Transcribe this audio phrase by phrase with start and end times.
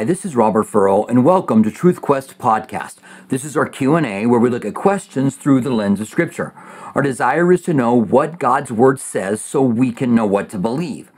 [0.00, 2.94] Hi, this is Robert Furrow, and welcome to Truth Quest podcast.
[3.28, 6.54] This is our Q&A where we look at questions through the lens of Scripture.
[6.94, 10.58] Our desire is to know what God's Word says so we can know what to
[10.58, 11.12] believe.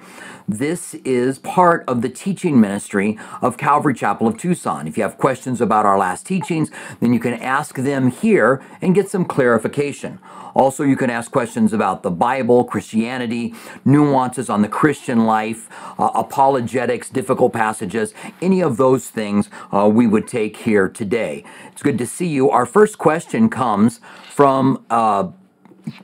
[0.48, 4.88] This is part of the teaching ministry of Calvary Chapel of Tucson.
[4.88, 6.70] If you have questions about our last teachings,
[7.00, 10.18] then you can ask them here and get some clarification.
[10.54, 13.54] Also, you can ask questions about the Bible, Christianity,
[13.84, 15.68] nuances on the Christian life,
[15.98, 18.12] uh, apologetics, difficult passages,
[18.43, 21.45] any of those things uh, we would take here today.
[21.72, 22.50] It's good to see you.
[22.50, 25.29] Our first question comes from uh,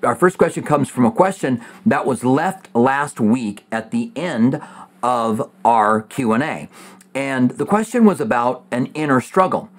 [0.02, 4.60] our first question comes from a question that was left last week at the end
[5.02, 6.68] of our Q&A.
[7.14, 9.70] And the question was about an inner struggle.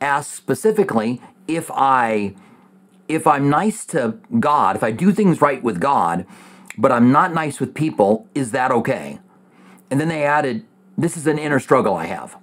[0.00, 2.34] Asked specifically if I
[3.08, 6.24] if I'm nice to God, if I do things right with God,
[6.78, 9.18] but I'm not nice with people, is that okay?
[9.90, 10.64] And then they added,
[10.96, 12.36] this is an inner struggle I have.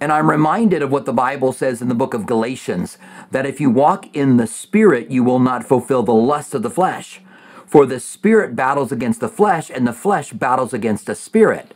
[0.00, 2.96] And I'm reminded of what the Bible says in the book of Galatians
[3.30, 6.70] that if you walk in the Spirit, you will not fulfill the lust of the
[6.70, 7.20] flesh.
[7.66, 11.74] For the Spirit battles against the flesh, and the flesh battles against the Spirit.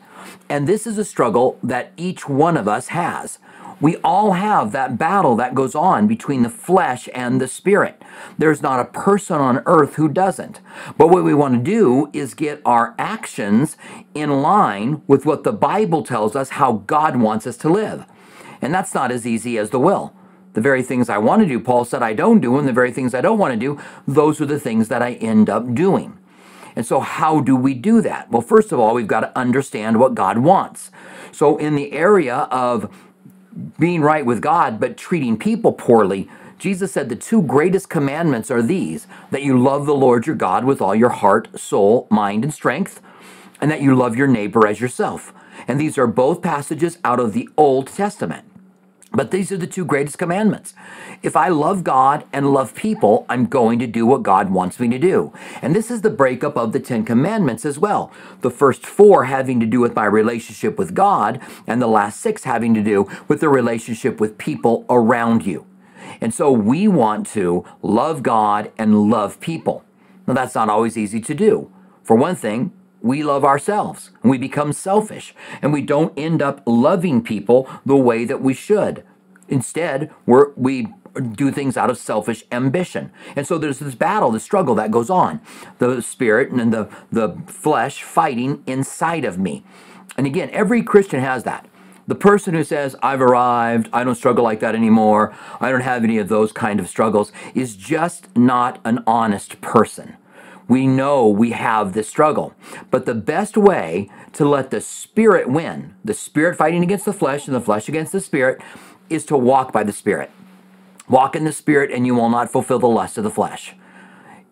[0.49, 3.39] And this is a struggle that each one of us has.
[3.81, 8.01] We all have that battle that goes on between the flesh and the spirit.
[8.39, 10.61] There's not a person on earth who doesn't.
[10.97, 13.77] But what we want to do is get our actions
[14.15, 18.07] in line with what the Bible tells us how God wants us to live.
[18.65, 20.15] And that's not as easy as the will.
[20.55, 22.93] The very things I want to do, Paul said I don't do, and the very
[22.93, 26.17] things I don't want to do, those are the things that I end up doing.
[26.75, 28.31] And so, how do we do that?
[28.31, 30.91] Well, first of all, we've got to understand what God wants.
[31.31, 32.91] So, in the area of
[33.79, 38.63] being right with God, but treating people poorly, Jesus said the two greatest commandments are
[38.63, 42.55] these that you love the Lord your God with all your heart, soul, mind, and
[42.55, 43.03] strength,
[43.61, 45.35] and that you love your neighbor as yourself.
[45.69, 48.47] And these are both passages out of the Old Testament.
[49.15, 50.75] But these are the two greatest commandments.
[51.23, 54.89] If I love God and love people, I'm going to do what God wants me
[54.89, 55.33] to do.
[55.63, 58.13] And this is the breakup of the Ten Commandments as well.
[58.41, 62.43] The first four having to do with my relationship with God, and the last six
[62.43, 65.65] having to do with the relationship with people around you.
[66.21, 69.85] And so we want to love God and love people.
[70.27, 71.71] Now, that's not always easy to do.
[72.03, 72.73] For one thing,
[73.05, 77.95] we love ourselves and we become selfish and we don't end up loving people the
[77.95, 79.05] way that we should.
[79.47, 80.89] Instead, we're, we
[81.33, 83.13] do things out of selfish ambition.
[83.37, 85.43] And so there's this battle, this struggle that goes on.
[85.79, 89.65] The spirit and the, the flesh fighting inside of me.
[90.17, 91.69] And again, every Christian has that.
[92.07, 96.05] The person who says, I've arrived, I don't struggle like that anymore, I don't have
[96.05, 100.17] any of those kind of struggles, is just not an honest person
[100.69, 102.55] we know we have this struggle.
[102.91, 107.47] But the best way to let the spirit win, the spirit fighting against the flesh
[107.47, 108.61] and the flesh against the spirit,
[109.11, 110.31] is to walk by the spirit.
[111.09, 113.75] Walk in the spirit and you will not fulfill the lust of the flesh.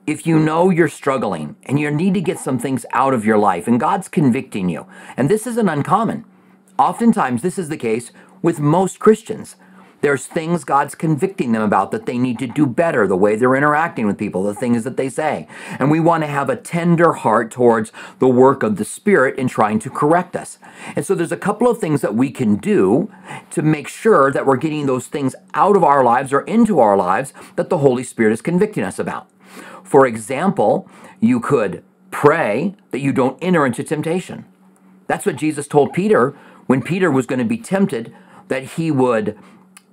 [0.07, 3.39] If you know you're struggling and you need to get some things out of your
[3.39, 4.87] life and God's convicting you,
[5.17, 6.25] and this isn't uncommon,
[6.79, 8.11] oftentimes this is the case
[8.43, 9.57] with most Christians.
[10.03, 13.55] There's things God's convicting them about that they need to do better, the way they're
[13.55, 15.47] interacting with people, the things that they say.
[15.79, 19.47] And we want to have a tender heart towards the work of the Spirit in
[19.47, 20.59] trying to correct us.
[20.97, 23.13] And so there's a couple of things that we can do
[23.53, 26.97] to make sure that we're getting those things out of our lives or into our
[26.97, 29.29] lives that the Holy Spirit is convicting us about.
[29.85, 34.47] For example, you could pray that you don't enter into temptation.
[35.07, 36.37] That's what Jesus told Peter
[36.67, 38.13] when Peter was going to be tempted,
[38.49, 39.39] that he would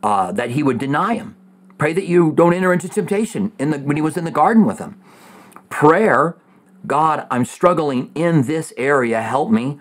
[0.04, 1.36] uh, that he would deny him.
[1.78, 4.66] Pray that you don't enter into temptation in the, when he was in the garden
[4.66, 5.00] with him.
[5.70, 6.36] Prayer,
[6.86, 9.80] God, I'm struggling in this area, help me.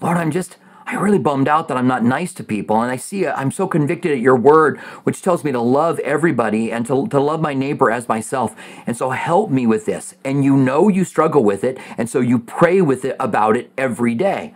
[0.00, 2.80] Lord, I'm just, I really bummed out that I'm not nice to people.
[2.82, 6.72] And I see, I'm so convicted at your word, which tells me to love everybody
[6.72, 8.54] and to, to love my neighbor as myself.
[8.86, 10.14] And so help me with this.
[10.24, 11.78] And you know you struggle with it.
[11.96, 14.54] And so you pray with it about it every day.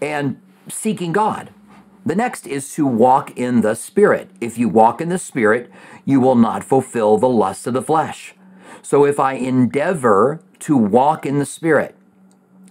[0.00, 1.50] And seeking God.
[2.06, 4.30] The next is to walk in the Spirit.
[4.40, 5.70] If you walk in the Spirit,
[6.04, 8.34] you will not fulfill the lust of the flesh.
[8.82, 11.96] So if I endeavor to walk in the Spirit,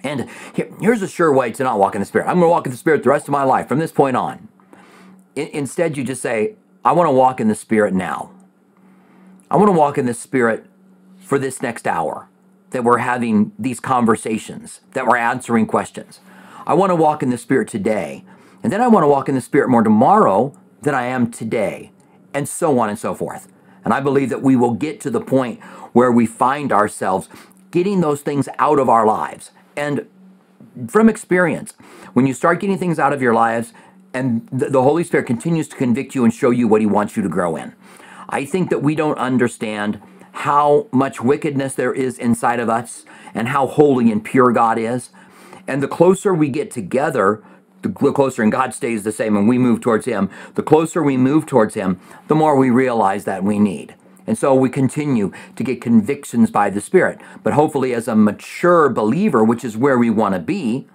[0.03, 2.27] and here's a sure way to not walk in the Spirit.
[2.27, 4.17] I'm going to walk in the Spirit the rest of my life from this point
[4.17, 4.49] on.
[5.35, 8.31] instead, you just say, I want to walk in the Spirit now.
[9.49, 10.65] I want to walk in the Spirit
[11.17, 12.27] for this next hour
[12.71, 16.19] that we're having these conversations, that we're answering questions.
[16.67, 18.25] I want to walk in the Spirit today
[18.63, 21.91] and then I want to walk in the Spirit more tomorrow than I am today,
[22.33, 23.47] and so on and so forth.
[23.83, 25.61] And I believe that we will get to the point
[25.91, 27.27] where we find ourselves
[27.71, 29.51] getting those things out of our lives.
[29.75, 30.07] And
[30.87, 31.73] from experience,
[32.13, 33.73] when you start getting things out of your lives,
[34.13, 37.23] and the, Holy Spirit continues to convict you and show you what He wants you
[37.23, 37.73] to grow in.
[38.29, 40.01] I think that we don't understand
[40.31, 45.09] how much wickedness there is inside of us and how holy and pure God is.
[45.67, 47.43] And the closer we get together,
[47.83, 51.17] the closer, and God stays the same and we move towards Him, the closer we
[51.17, 53.95] move towards Him, the more we realize that we need.
[54.25, 57.19] And so we continue to get convictions by the Spirit.
[57.43, 60.87] But hopefully, as a mature believer, which is where we want to be,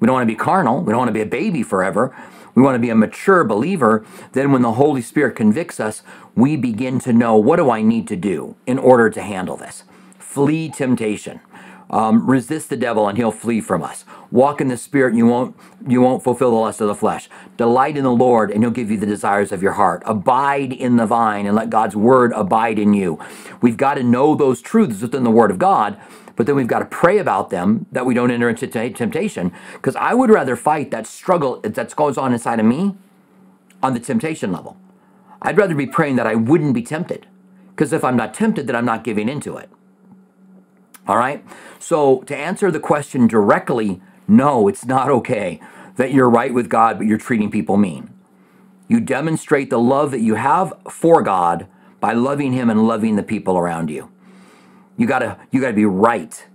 [0.00, 2.14] we don't want to be carnal, we don't want to be a baby forever.
[2.54, 4.04] We want to be a mature believer.
[4.32, 6.02] Then, when the Holy Spirit convicts us,
[6.36, 9.82] we begin to know what do I need to do in order to handle this?
[10.18, 11.40] Flee temptation.
[11.90, 14.04] Um, resist the devil and he'll flee from us.
[14.30, 15.54] Walk in the spirit and you won't
[15.86, 17.28] you won't fulfill the lust of the flesh.
[17.56, 20.02] Delight in the Lord and he'll give you the desires of your heart.
[20.06, 23.18] Abide in the vine and let God's word abide in you.
[23.60, 26.00] We've got to know those truths within the word of God,
[26.36, 29.94] but then we've got to pray about them that we don't enter into temptation because
[29.96, 32.96] I would rather fight that struggle that goes on inside of me
[33.82, 34.78] on the temptation level.
[35.42, 37.26] I'd rather be praying that I wouldn't be tempted
[37.70, 39.68] because if I'm not tempted then I'm not giving into it.
[41.06, 41.44] All right?
[41.78, 45.60] So, to answer the question directly, no, it's not okay
[45.96, 48.10] that you're right with God, but you're treating people mean.
[48.88, 51.66] You demonstrate the love that you have for God
[52.00, 54.10] by loving Him and loving the people around you.
[54.96, 56.46] You gotta, you gotta be right.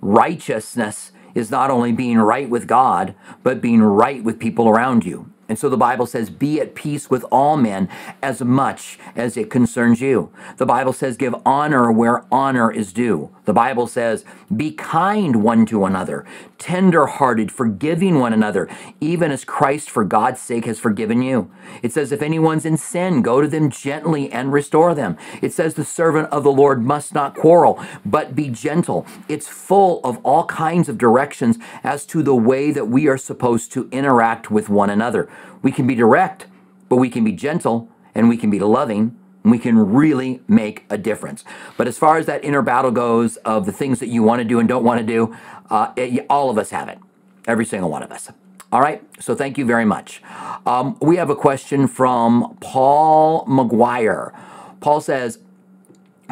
[0.00, 5.30] Righteousness is not only being right with God, but being right with people around you.
[5.48, 7.88] And so the Bible says, Be at peace with all men
[8.22, 10.30] as much as it concerns you.
[10.58, 13.30] The Bible says, Give honor where honor is due.
[13.46, 16.26] The Bible says, Be kind one to another,
[16.58, 18.68] tender hearted, forgiving one another,
[19.00, 21.50] even as Christ for God's sake has forgiven you.
[21.82, 25.16] It says, If anyone's in sin, go to them gently and restore them.
[25.40, 29.06] It says, The servant of the Lord must not quarrel, but be gentle.
[29.30, 33.72] It's full of all kinds of directions as to the way that we are supposed
[33.72, 35.26] to interact with one another.
[35.62, 36.46] We can be direct,
[36.88, 40.84] but we can be gentle and we can be loving and we can really make
[40.90, 41.44] a difference.
[41.76, 44.44] But as far as that inner battle goes of the things that you want to
[44.44, 45.36] do and don't want to do,
[45.70, 46.98] uh, it, all of us have it.
[47.46, 48.30] Every single one of us.
[48.70, 50.22] All right, so thank you very much.
[50.66, 54.38] Um, we have a question from Paul McGuire.
[54.80, 55.38] Paul says,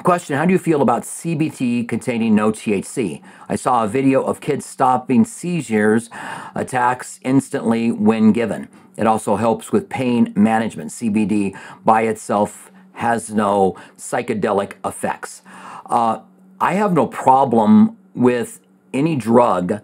[0.03, 3.23] Question How do you feel about CBD containing no THC?
[3.49, 6.11] I saw a video of kids stopping seizures
[6.55, 8.69] attacks instantly when given.
[8.97, 10.91] It also helps with pain management.
[10.91, 15.43] CBD by itself has no psychedelic effects.
[15.87, 16.21] Uh,
[16.61, 18.61] I have no problem with
[18.93, 19.81] any drug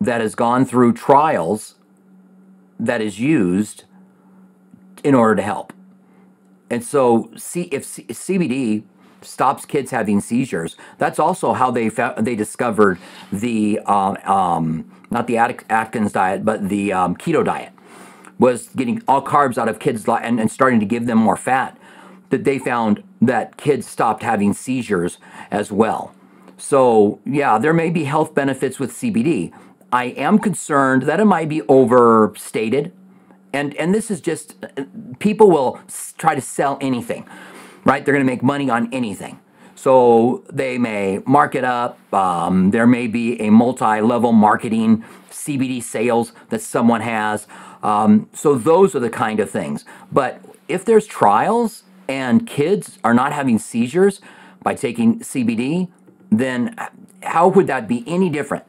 [0.00, 1.74] that has gone through trials
[2.80, 3.84] that is used
[5.04, 5.72] in order to help.
[6.68, 8.82] And so, see if C- CBD
[9.22, 10.76] stops kids having seizures.
[10.98, 12.98] That's also how they found, they discovered
[13.32, 17.72] the um, um, not the Atkins diet, but the um, keto diet
[18.38, 21.78] was getting all carbs out of kids and, and starting to give them more fat.
[22.30, 25.18] That they found that kids stopped having seizures
[25.50, 26.12] as well.
[26.58, 29.52] So yeah, there may be health benefits with CBD.
[29.92, 32.92] I am concerned that it might be overstated.
[33.52, 34.56] And, and this is just,
[35.20, 35.80] people will
[36.18, 37.26] try to sell anything
[37.86, 38.04] right?
[38.04, 39.40] They're going to make money on anything.
[39.76, 41.98] So they may mark it up.
[42.12, 47.46] Um, there may be a multi level marketing CBD sales that someone has.
[47.82, 49.84] Um, so those are the kind of things.
[50.10, 54.20] But if there's trials and kids are not having seizures
[54.62, 55.88] by taking CBD,
[56.30, 56.74] then
[57.22, 58.64] how would that be any different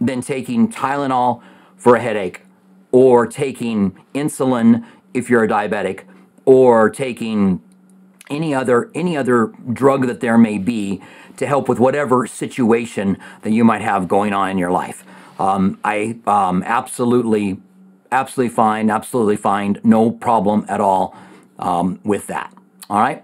[0.00, 1.42] than taking Tylenol
[1.76, 2.42] for a headache
[2.90, 6.04] or taking insulin if you're a diabetic
[6.44, 7.60] or taking
[8.28, 11.00] any other any other drug that there may be
[11.36, 15.04] to help with whatever situation that you might have going on in your life.
[15.38, 17.58] Um, I um, absolutely,
[18.10, 21.14] absolutely fine, absolutely fine, no problem at all
[21.58, 22.52] um, with that.
[22.88, 23.22] All right.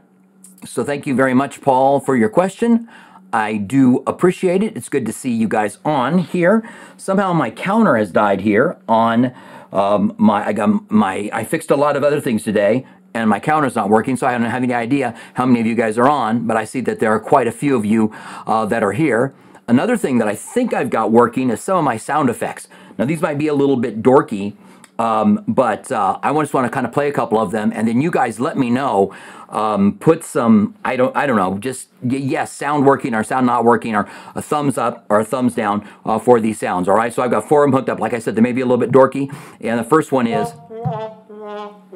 [0.65, 2.89] So thank you very much, Paul, for your question.
[3.33, 4.77] I do appreciate it.
[4.77, 6.69] It's good to see you guys on here.
[6.97, 9.33] Somehow my counter has died here on
[9.73, 10.47] um, my.
[10.47, 11.31] I got my.
[11.33, 14.33] I fixed a lot of other things today, and my counter's not working, so I
[14.33, 16.99] don't have any idea how many of you guys are on, but I see that
[17.01, 18.13] there are quite a few of you
[18.47, 19.35] uh, that are here.
[19.69, 22.69] Another thing that I think I've got working is some of my sound effects.
[22.99, 24.55] Now, these might be a little bit dorky,
[24.99, 27.89] um, but uh, I just want to kind of play a couple of them, and
[27.89, 29.15] then you guys let me know.
[29.49, 33.65] Um, put some, I don't, I don't know, just yes, sound working or sound not
[33.65, 36.89] working, or a thumbs up or a thumbs down uh, for these sounds.
[36.89, 38.01] All right, so I've got four of them hooked up.
[38.01, 40.49] Like I said, they may be a little bit dorky, and the first one is.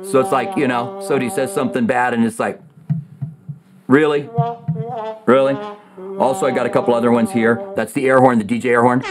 [0.03, 2.61] So it's like, you know, Sodi says something bad and it's like,
[3.87, 4.29] really?
[5.25, 5.55] Really?
[6.19, 7.73] Also, I got a couple other ones here.
[7.77, 9.03] That's the air horn, the DJ air horn.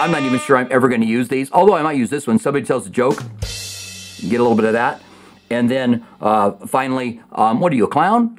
[0.00, 2.26] I'm not even sure I'm ever going to use these, although I might use this
[2.26, 2.38] one.
[2.38, 5.00] Somebody tells a joke, get a little bit of that.
[5.48, 8.38] And then uh, finally, um, what are you, a clown?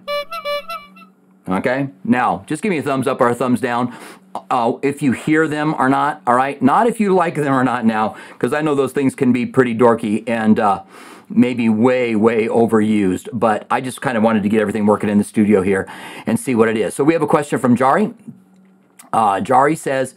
[1.47, 3.95] Okay, now just give me a thumbs up or a thumbs down
[4.49, 6.61] uh, if you hear them or not, all right?
[6.61, 9.45] Not if you like them or not now, because I know those things can be
[9.45, 10.83] pretty dorky and uh,
[11.29, 13.29] maybe way, way overused.
[13.33, 15.87] But I just kind of wanted to get everything working in the studio here
[16.25, 16.93] and see what it is.
[16.93, 18.13] So we have a question from Jari.
[19.11, 20.15] Uh, Jari says,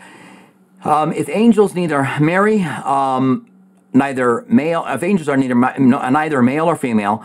[0.84, 3.48] um, if angels neither marry, um,
[3.92, 7.24] neither male, if angels are neither neither male or female,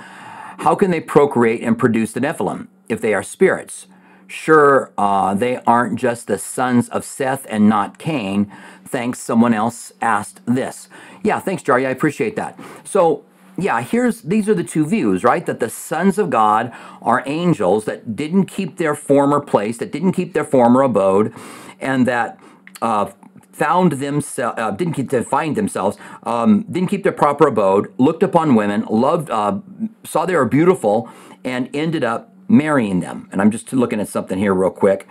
[0.60, 3.88] how can they procreate and produce the Nephilim if they are spirits?
[4.31, 8.50] Sure, uh, they aren't just the sons of Seth and not Cain.
[8.85, 10.88] Thanks, someone else asked this.
[11.21, 11.85] Yeah, thanks, Jari.
[11.85, 12.57] I appreciate that.
[12.85, 13.25] So,
[13.57, 15.45] yeah, here's these are the two views, right?
[15.45, 20.13] That the sons of God are angels that didn't keep their former place, that didn't
[20.13, 21.33] keep their former abode,
[21.81, 22.39] and that
[22.81, 23.11] uh,
[23.51, 28.23] found themselves, uh, didn't keep to find themselves, um, didn't keep their proper abode, looked
[28.23, 29.59] upon women, loved, uh,
[30.05, 31.09] saw they were beautiful,
[31.43, 33.29] and ended up marrying them.
[33.31, 35.08] And I'm just looking at something here real quick.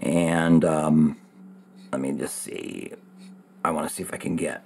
[0.00, 1.18] And um,
[1.92, 2.92] let me just see.
[3.64, 4.64] I want to see if I can get.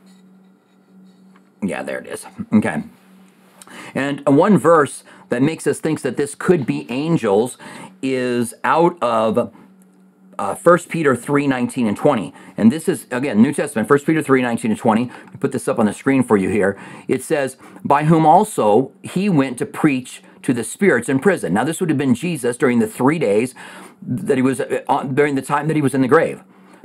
[1.62, 2.26] Yeah, there it is.
[2.52, 2.85] Okay.
[3.95, 7.59] And one verse that makes us think that this could be angels
[8.02, 9.52] is out of
[10.38, 12.35] uh, 1 Peter 3 19 and 20.
[12.57, 15.11] And this is, again, New Testament, 1 Peter 3 19 and 20.
[15.11, 16.79] I put this up on the screen for you here.
[17.09, 21.54] It says, By whom also he went to preach to the spirits in prison.
[21.54, 23.54] Now, this would have been Jesus during the three days
[24.00, 26.42] that he was, uh, during the time that he was in the grave.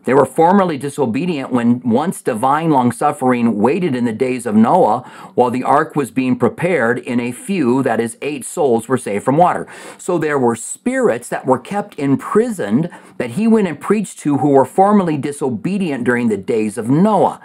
[0.08, 5.02] They were formerly disobedient when once divine long suffering waited in the days of Noah
[5.36, 9.26] while the ark was being prepared in a few, that is, eight souls were saved
[9.26, 9.68] from water.
[9.98, 14.52] So there were spirits that were kept imprisoned that he went and preached to who
[14.52, 17.42] were formerly disobedient during the days of Noah.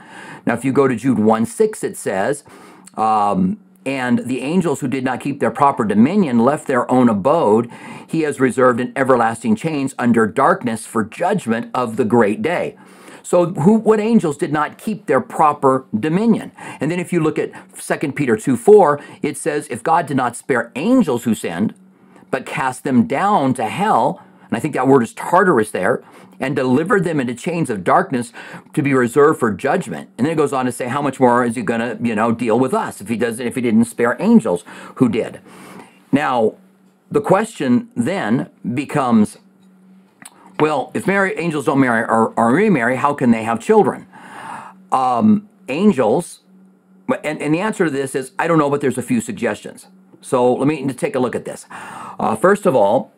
[0.47, 2.45] Now, if you go to Jude 1 6, it says,
[2.97, 7.71] um, and the angels who did not keep their proper dominion left their own abode,
[8.07, 12.77] he has reserved in everlasting chains under darkness for judgment of the great day.
[13.23, 16.53] So who what angels did not keep their proper dominion?
[16.81, 20.17] And then if you look at 2 Peter 2 4, it says, if God did
[20.17, 21.75] not spare angels who sinned,
[22.31, 26.05] but cast them down to hell, and I think that word is Tartarus there,
[26.39, 28.35] and delivered them into chains of darkness
[28.75, 30.11] to be reserved for judgment.
[30.19, 32.15] And then it goes on to say, how much more is he going to, you
[32.15, 34.63] know, deal with us if he doesn't, if he didn't spare angels
[34.97, 35.41] who did?
[36.13, 36.57] Now,
[37.11, 39.39] the question then becomes,
[40.61, 44.07] well, if marry, angels don't marry or, or remarry, how can they have children?
[44.91, 46.41] Um, angels,
[47.25, 49.87] and, and the answer to this is I don't know, but there's a few suggestions.
[50.21, 51.65] So let me take a look at this.
[51.71, 53.13] Uh, first of all,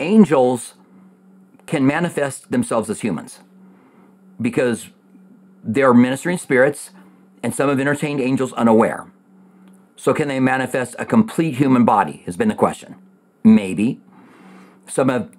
[0.00, 0.74] angels
[1.66, 3.40] can manifest themselves as humans
[4.40, 4.88] because
[5.62, 6.90] they're ministering spirits
[7.42, 9.10] and some have entertained angels unaware.
[9.96, 12.22] So, can they manifest a complete human body?
[12.24, 12.94] Has been the question.
[13.42, 14.00] Maybe.
[14.86, 15.30] Some have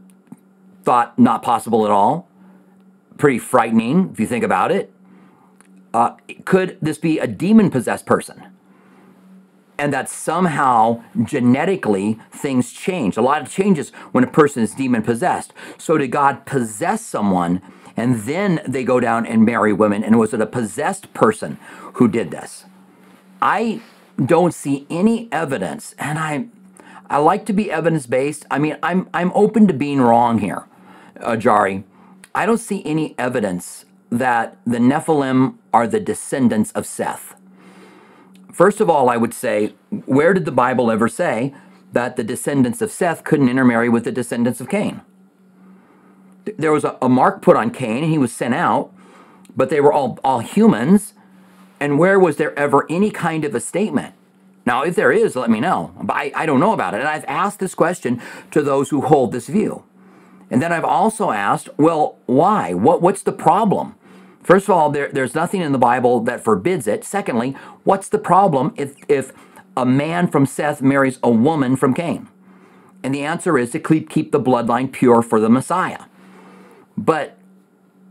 [0.84, 2.28] thought not possible at all.
[3.18, 4.94] Pretty frightening if you think about it.
[5.94, 8.44] Uh, could this be a demon possessed person?
[9.80, 13.16] And that somehow genetically things change.
[13.16, 15.54] A lot of changes when a person is demon possessed.
[15.78, 17.62] So did God possess someone
[17.96, 20.04] and then they go down and marry women?
[20.04, 21.58] And was it a possessed person
[21.94, 22.66] who did this?
[23.42, 23.82] I
[24.24, 26.48] don't see any evidence, and I
[27.10, 28.46] I like to be evidence based.
[28.52, 30.66] I mean, I'm I'm open to being wrong here,
[31.18, 31.84] Jari.
[32.36, 37.36] I don't see any evidence that the Nephilim are the descendants of Seth.
[38.60, 39.74] First of all, I would say,
[40.06, 41.54] where did the Bible ever say
[41.94, 45.00] that the descendants of Seth couldn't intermarry with the descendants of Cain?
[46.58, 48.92] There was a, a mark put on Cain, and he was sent out,
[49.56, 51.14] but they were all, all humans.
[51.80, 54.14] And where was there ever any kind of a statement?
[54.66, 55.94] Now, if there is, let me know.
[56.04, 57.00] But I, I don't know about it.
[57.00, 59.86] And I've asked this question to those who hold this view.
[60.52, 62.74] And then I've also asked, well, why?
[62.74, 63.96] What, what's the problem?
[64.50, 67.04] First of all, there, there's nothing in the Bible that forbids it.
[67.04, 67.52] Secondly,
[67.84, 69.32] what's the problem if, if
[69.78, 72.28] a man from Seth marries a woman from Cain?
[73.04, 76.06] And the answer is to keep, keep the bloodline pure for the Messiah.
[76.98, 77.38] But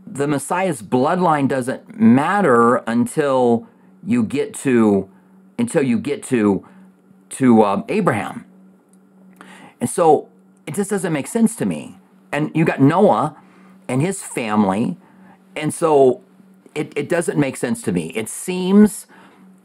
[0.07, 3.67] the Messiah's bloodline doesn't matter until
[4.01, 5.09] you get to
[5.57, 6.65] until you get to
[7.31, 8.45] to um, Abraham.
[9.81, 10.29] And so
[10.65, 11.97] it just doesn't make sense to me.
[12.31, 13.35] And you got Noah
[13.89, 14.95] and his family.
[15.53, 16.23] And so
[16.79, 18.07] it, it doesn't make sense to me.
[18.15, 19.05] It seems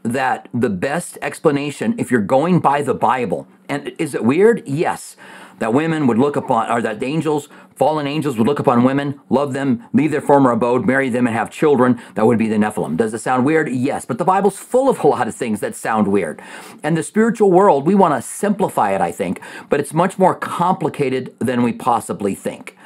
[0.03, 4.61] that the best explanation, if you're going by the Bible, and is it weird?
[4.67, 5.15] Yes,
[5.59, 9.53] that women would look upon, or that angels fallen angels would look upon women, love
[9.53, 11.99] them, leave their former abode, marry them, and have children.
[12.15, 12.95] That would be the Nephilim.
[12.95, 13.69] Does it sound weird?
[13.69, 16.41] Yes, but the Bible's full of a lot of things that sound weird.
[16.83, 20.35] And the spiritual world, we want to simplify it, I think, but it's much more
[20.35, 22.77] complicated than we possibly think.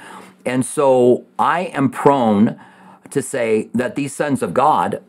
[0.45, 2.59] And so I am prone
[3.11, 5.03] to say that these sons of God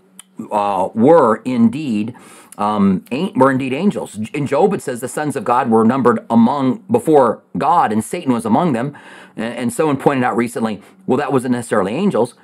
[0.51, 2.15] uh, were indeed
[2.59, 3.05] um,
[3.37, 4.19] were indeed angels.
[4.35, 8.35] In Job, it says the sons of God were numbered among before God, and Satan
[8.35, 8.97] was among them.
[9.35, 12.35] And, and someone pointed out recently, well, that wasn't necessarily angels,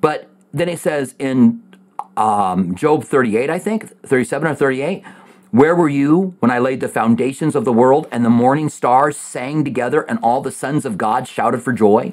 [0.00, 1.62] but then it says in
[2.16, 5.04] um, Job 38, I think 37 or 38.
[5.50, 9.16] Where were you when I laid the foundations of the world and the morning stars
[9.16, 12.12] sang together and all the sons of God shouted for joy?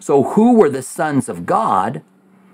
[0.00, 2.02] So, who were the sons of God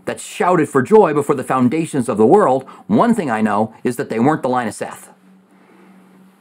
[0.04, 3.96] that shouted for joy before the foundations of the world, one thing I know is
[3.96, 5.10] that they weren't the line of Seth.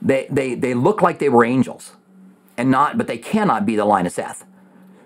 [0.01, 1.93] They, they, they look like they were angels,
[2.57, 4.45] and not, but they cannot be the line of Seth.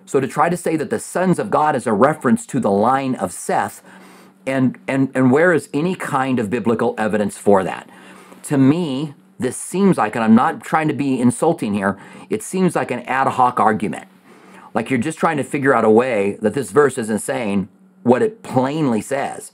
[0.06, 2.72] So to try to say that the sons of God is a reference to the
[2.72, 3.84] line of Seth,
[4.46, 7.90] and, and, and where is any kind of biblical evidence for that?
[8.44, 12.00] To me, this seems like, and I'm not trying to be insulting here,
[12.30, 14.08] it seems like an ad hoc argument.
[14.74, 17.68] Like you're just trying to figure out a way that this verse isn't saying,
[18.08, 19.52] what it plainly says.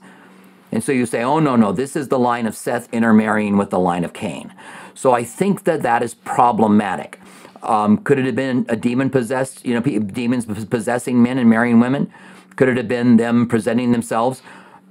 [0.70, 3.70] And so you say, oh, no, no, this is the line of Seth intermarrying with
[3.70, 4.54] the line of Cain.
[4.94, 7.18] So I think that that is problematic.
[7.64, 11.80] Um, could it have been a demon possessed, you know, demons possessing men and marrying
[11.80, 12.12] women?
[12.54, 14.40] Could it have been them presenting themselves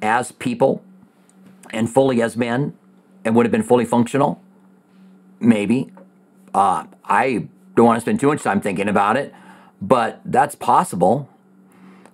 [0.01, 0.84] as people
[1.72, 2.74] and fully as men
[3.24, 4.41] and would have been fully functional?
[5.39, 5.91] Maybe.
[6.53, 9.34] Uh, I don't want to spend too much time thinking about it,
[9.82, 11.29] but that's possible.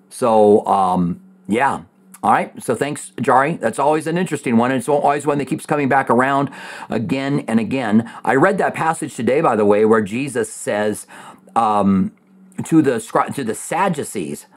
[0.09, 1.83] So, um, yeah.
[2.21, 2.61] All right.
[2.61, 3.59] So thanks, Jari.
[3.59, 4.71] That's always an interesting one.
[4.71, 6.51] And it's always one that keeps coming back around
[6.89, 8.11] again and again.
[8.25, 11.07] I read that passage today, by the way, where Jesus says
[11.55, 12.11] um,
[12.65, 12.99] to the
[13.35, 14.47] to the Sadducees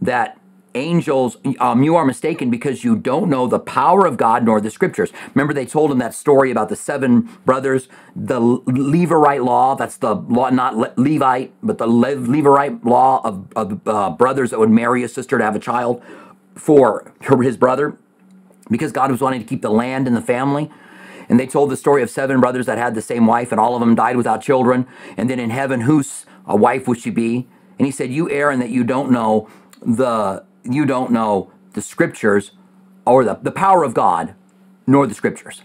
[0.00, 0.38] that
[0.74, 4.70] angels, um, you are mistaken because you don't know the power of God nor the
[4.70, 5.12] scriptures.
[5.34, 9.74] Remember, they told him that story about the seven brothers, the Levirate law.
[9.74, 14.70] That's the law, not Levite, but the Levirate law of, of uh, brothers that would
[14.70, 16.02] marry a sister to have a child
[16.54, 17.96] for his brother
[18.70, 20.70] because God was wanting to keep the land and the family.
[21.28, 23.74] And they told the story of seven brothers that had the same wife, and all
[23.74, 24.86] of them died without children.
[25.16, 27.48] And then in heaven, whose a wife would she be?
[27.78, 29.48] And he said, You, Aaron, that you don't know
[29.80, 32.52] the you don't know the scriptures
[33.06, 34.34] or the, the power of God,
[34.86, 35.62] nor the scriptures.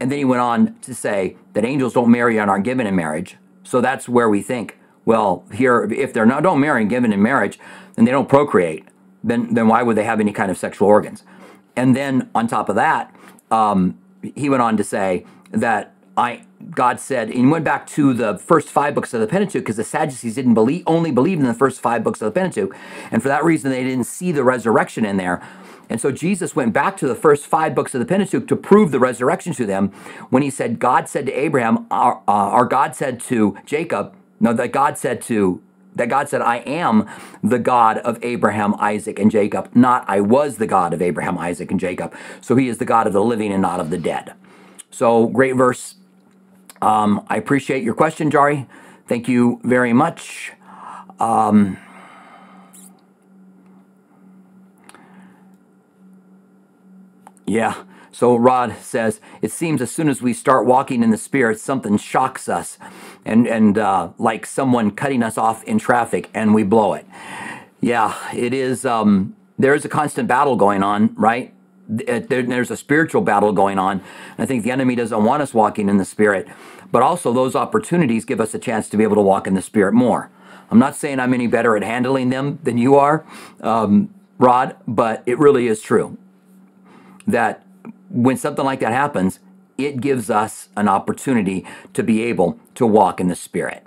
[0.00, 2.94] And then he went on to say that angels don't marry and aren't given in
[2.94, 3.36] marriage.
[3.62, 7.22] So that's where we think, well, here, if they're not don't marry and given in
[7.22, 7.58] marriage,
[7.94, 8.84] then they don't procreate,
[9.24, 11.24] then then why would they have any kind of sexual organs?
[11.74, 13.14] And then on top of that,
[13.50, 18.38] um, he went on to say that I God said, and went back to the
[18.38, 21.54] first five books of the Pentateuch because the Sadducees didn't believe, only believed in the
[21.54, 22.74] first five books of the Pentateuch.
[23.10, 25.42] And for that reason, they didn't see the resurrection in there.
[25.90, 28.90] And so Jesus went back to the first five books of the Pentateuch to prove
[28.90, 29.88] the resurrection to them
[30.30, 34.54] when he said, God said to Abraham, or, uh, or God said to Jacob, no,
[34.54, 35.62] that God said to
[35.96, 37.08] that God said, I am
[37.42, 41.70] the God of Abraham, Isaac, and Jacob, not I was the God of Abraham, Isaac,
[41.70, 42.14] and Jacob.
[42.40, 44.34] So he is the God of the living and not of the dead.
[44.90, 45.96] So great verse
[46.82, 48.66] um, I appreciate your question, Jari.
[49.08, 50.52] Thank you very much.
[51.20, 51.78] Um,
[57.46, 57.84] yeah.
[58.14, 61.98] So Rod says, it seems as soon as we start walking in the Spirit, something
[61.98, 62.78] shocks us,
[63.24, 67.04] and and uh, like someone cutting us off in traffic, and we blow it.
[67.80, 68.86] Yeah, it is.
[68.86, 71.52] Um, there is a constant battle going on, right?
[71.86, 74.00] there's a spiritual battle going on.
[74.38, 76.46] I think the enemy doesn't want us walking in the Spirit,
[76.92, 79.60] but also those opportunities give us a chance to be able to walk in the
[79.60, 80.30] Spirit more.
[80.70, 83.26] I'm not saying I'm any better at handling them than you are,
[83.60, 86.16] um, Rod, but it really is true
[87.26, 87.63] that
[88.14, 89.40] when something like that happens,
[89.76, 93.82] it gives us an opportunity to be able to walk in the Spirit.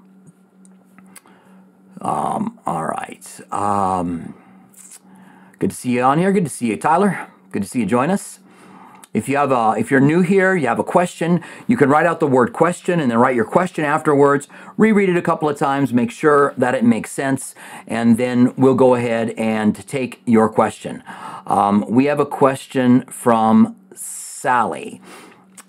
[2.02, 3.40] Um, all right.
[3.52, 4.36] Um,
[5.60, 6.32] good to see you on here.
[6.32, 7.28] Good to see you, Tyler.
[7.52, 8.40] Good to see you join us.
[9.14, 12.06] If you have a, if you're new here, you have a question, you can write
[12.06, 14.48] out the word question and then write your question afterwards.
[14.76, 17.56] Reread it a couple of times, make sure that it makes sense,
[17.88, 21.04] and then we'll go ahead and take your question.
[21.48, 23.77] Um, we have a question from
[24.48, 25.02] Sally.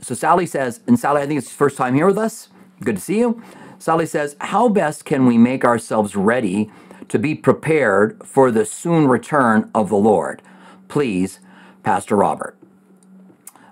[0.01, 2.49] So Sally says, and Sally, I think it's first time here with us.
[2.81, 3.43] Good to see you.
[3.81, 6.71] Sally says, How best can we make ourselves ready
[7.09, 10.43] to be prepared for the soon return of the Lord?
[10.87, 11.41] Please
[11.83, 12.57] Pastor Robert.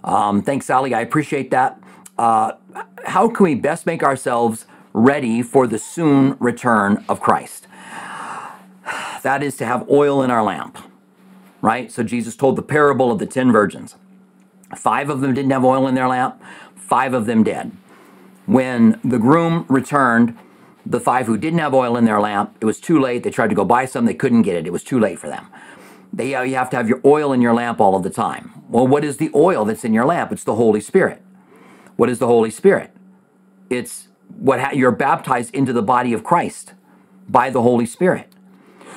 [0.02, 0.92] Um, thanks, Sally.
[0.92, 1.80] I appreciate that.
[2.18, 2.54] Uh,
[3.04, 7.68] how can we best make ourselves ready for the soon return of Christ?
[9.22, 10.78] that is to have oil in our lamp,
[11.62, 11.92] right?
[11.92, 13.94] So Jesus told the parable of the 10 virgins.
[14.74, 16.42] Five of them didn't have oil in their lamp,
[16.74, 17.72] five of them did.
[18.46, 20.36] When the groom returned,
[20.84, 23.22] the five who didn't have oil in their lamp, it was too late.
[23.22, 24.66] They tried to go buy some, they couldn't get it.
[24.66, 25.46] It was too late for them.
[26.12, 28.62] They, uh, you have to have your oil in your lamp all of the time.
[28.68, 30.32] Well, what is the oil that's in your lamp?
[30.32, 31.22] It's the Holy Spirit.
[31.96, 32.90] What is the Holy Spirit?
[33.68, 36.74] It's what ha- you're baptized into the body of Christ
[37.28, 38.32] by the Holy Spirit.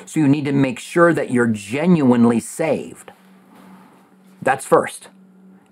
[0.06, 3.12] So you need to make sure that you're genuinely saved.
[4.42, 5.10] That's first.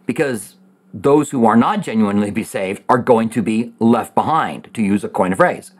[0.07, 0.55] Because
[0.91, 5.03] those who are not genuinely be saved are going to be left behind, to use
[5.03, 5.71] a coin of phrase.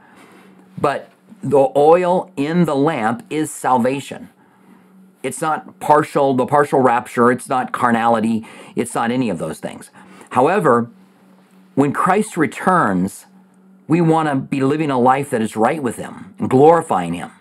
[0.80, 1.10] But
[1.42, 4.30] the oil in the lamp is salvation.
[5.24, 9.90] It's not partial, the partial rapture, it's not carnality, it's not any of those things.
[10.32, 10.90] However,
[11.76, 13.26] when Christ returns,
[13.88, 17.32] we want to be living a life that is right with Him glorifying Him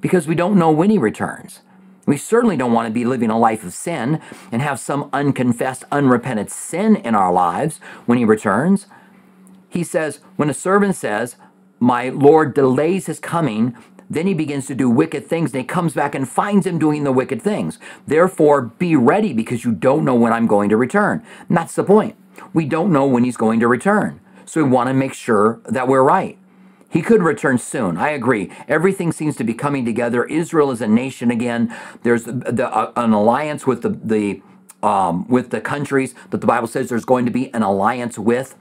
[0.00, 1.60] because we don't know when He returns.
[2.06, 5.84] We certainly don't want to be living a life of sin and have some unconfessed,
[5.92, 8.86] unrepentant sin in our lives when He returns.
[9.68, 11.36] He says, when a servant says,
[11.78, 13.76] My Lord delays His coming,
[14.12, 17.04] then he begins to do wicked things and he comes back and finds him doing
[17.04, 17.78] the wicked things.
[18.06, 21.22] Therefore, be ready because you don't know when I'm going to return.
[21.48, 22.14] And that's the point.
[22.52, 24.20] We don't know when he's going to return.
[24.44, 26.36] So we want to make sure that we're right.
[26.92, 27.96] He could return soon.
[27.96, 28.52] I agree.
[28.68, 30.24] Everything seems to be coming together.
[30.24, 31.74] Israel is a nation again.
[32.02, 34.42] There's the, the, uh, an alliance with the, the
[34.86, 38.56] um, with the countries that the Bible says there's going to be an alliance with.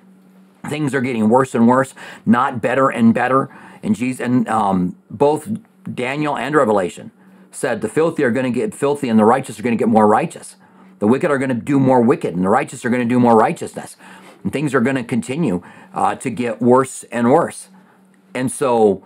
[0.69, 1.93] Things are getting worse and worse,
[2.25, 3.49] not better and better.
[3.83, 5.49] And Jesus, and um, both
[5.93, 7.11] Daniel and Revelation
[7.49, 9.89] said the filthy are going to get filthy, and the righteous are going to get
[9.89, 10.55] more righteous.
[10.99, 13.19] The wicked are going to do more wicked, and the righteous are going to do
[13.19, 13.97] more righteousness.
[14.43, 15.63] And things are going to continue
[15.93, 17.67] uh, to get worse and worse.
[18.33, 19.05] And so,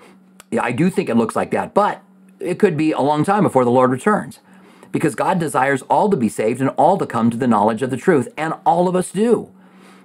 [0.52, 2.02] yeah, I do think it looks like that, but
[2.40, 4.40] it could be a long time before the Lord returns,
[4.92, 7.90] because God desires all to be saved and all to come to the knowledge of
[7.90, 9.52] the truth, and all of us do.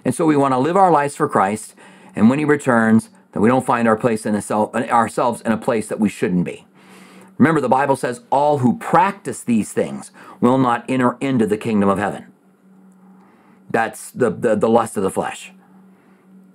[0.04, 1.74] And so we want to live our lives for Christ,
[2.16, 5.56] and when He returns, that we don't find our place in self, ourselves in a
[5.56, 6.66] place that we shouldn't be.
[7.38, 11.88] Remember, the Bible says, all who practice these things will not enter into the kingdom
[11.88, 12.26] of heaven.
[13.70, 15.52] That's the, the, the lust of the flesh.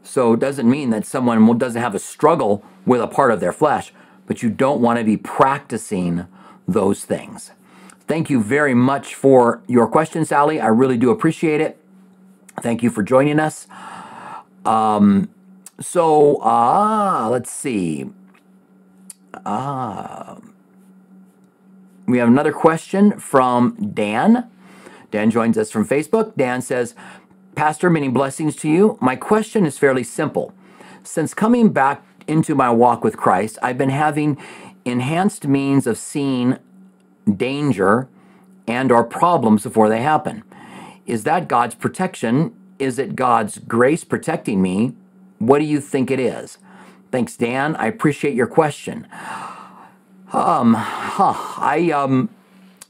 [0.05, 3.51] So it doesn't mean that someone doesn't have a struggle with a part of their
[3.51, 3.91] flesh,
[4.27, 6.27] but you don't want to be practicing
[6.67, 7.51] those things.
[8.07, 10.61] Thank you very much for your question, Sally.
[10.61, 11.79] I really do appreciate it.
[12.61, 13.67] Thank you for joining us.
[14.63, 15.29] Um,
[15.79, 18.09] so, ah, uh, let's see.
[19.45, 20.39] Ah, uh,
[22.05, 24.49] we have another question from Dan.
[25.09, 26.35] Dan joins us from Facebook.
[26.35, 26.93] Dan says,
[27.55, 28.97] Pastor, many blessings to you.
[28.99, 30.53] My question is fairly simple.
[31.03, 34.37] Since coming back into my walk with Christ, I've been having
[34.83, 36.57] enhanced means of seeing
[37.33, 38.09] danger
[38.67, 40.43] and or problems before they happen.
[41.05, 42.53] Is that God's protection?
[42.77, 44.93] Is it God's grace protecting me?
[45.39, 46.57] What do you think it is?
[47.09, 47.75] Thanks, Dan.
[47.77, 49.07] I appreciate your question.
[50.33, 52.29] Um, huh, I um,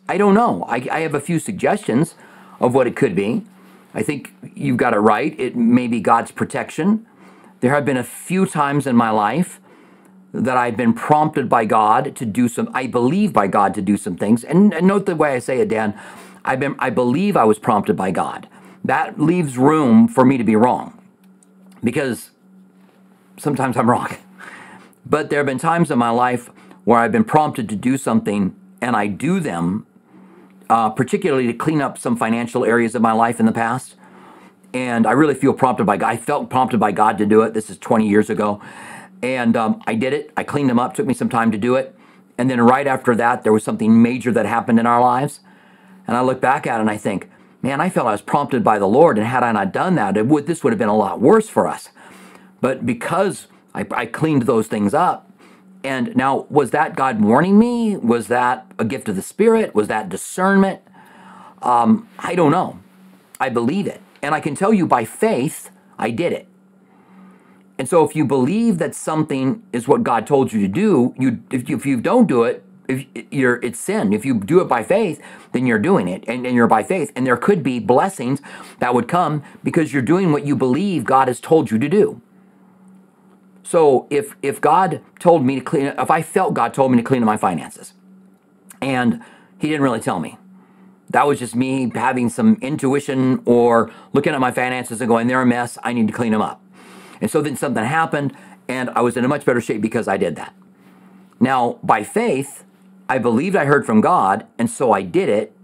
[0.10, 0.64] I don't know.
[0.68, 2.16] I, I have a few suggestions
[2.60, 3.44] of what it could be.
[3.96, 5.38] I think you've got it right.
[5.40, 7.08] It may be God's protection.
[7.62, 9.60] There have been a few times in my life
[10.34, 13.96] that I've been prompted by God to do some, I believe by God to do
[13.96, 14.44] some things.
[14.44, 15.98] And, and note the way I say it, Dan.
[16.44, 18.48] I've been, I believe I was prompted by God.
[18.84, 21.02] That leaves room for me to be wrong
[21.84, 22.32] because
[23.38, 24.16] sometimes I'm wrong.
[25.06, 26.50] But there have been times in my life
[26.84, 29.88] where I've been prompted to do something and I do them,
[30.70, 33.96] uh, particularly to clean up some financial areas of my life in the past.
[34.74, 36.10] And I really feel prompted by God.
[36.10, 37.54] I felt prompted by God to do it.
[37.54, 38.62] This is 20 years ago.
[39.22, 40.32] And um, I did it.
[40.36, 40.94] I cleaned them up.
[40.94, 41.96] Took me some time to do it.
[42.38, 45.40] And then right after that, there was something major that happened in our lives.
[46.08, 47.30] And I look back at it and I think,
[47.62, 49.18] man, I felt I was prompted by the Lord.
[49.18, 51.48] And had I not done that, it would, this would have been a lot worse
[51.48, 51.90] for us.
[52.60, 55.32] But because I, I cleaned those things up,
[55.86, 57.96] and now, was that God warning me?
[57.96, 59.76] Was that a gift of the Spirit?
[59.76, 60.82] Was that discernment?
[61.62, 62.80] Um, I don't know.
[63.40, 64.02] I believe it.
[64.24, 65.70] And I can tell you by faith,
[66.00, 66.48] I did it.
[67.78, 71.44] And so if you believe that something is what God told you to do, you
[71.52, 74.12] if you, if you don't do it, if you're it's sin.
[74.12, 75.22] If you do it by faith,
[75.52, 77.12] then you're doing it and, and you're by faith.
[77.16, 78.42] And there could be blessings
[78.80, 82.22] that would come because you're doing what you believe God has told you to do.
[83.66, 87.04] So if if God told me to clean, if I felt God told me to
[87.04, 87.94] clean up my finances,
[88.80, 89.24] and
[89.58, 90.38] He didn't really tell me,
[91.10, 95.42] that was just me having some intuition or looking at my finances and going, they're
[95.42, 95.80] a mess.
[95.84, 96.62] I need to clean them up.
[97.20, 98.36] And so then something happened,
[98.68, 100.54] and I was in a much better shape because I did that.
[101.40, 102.66] Now, by faith,
[103.10, 105.56] I believed I heard from God, and so I did it,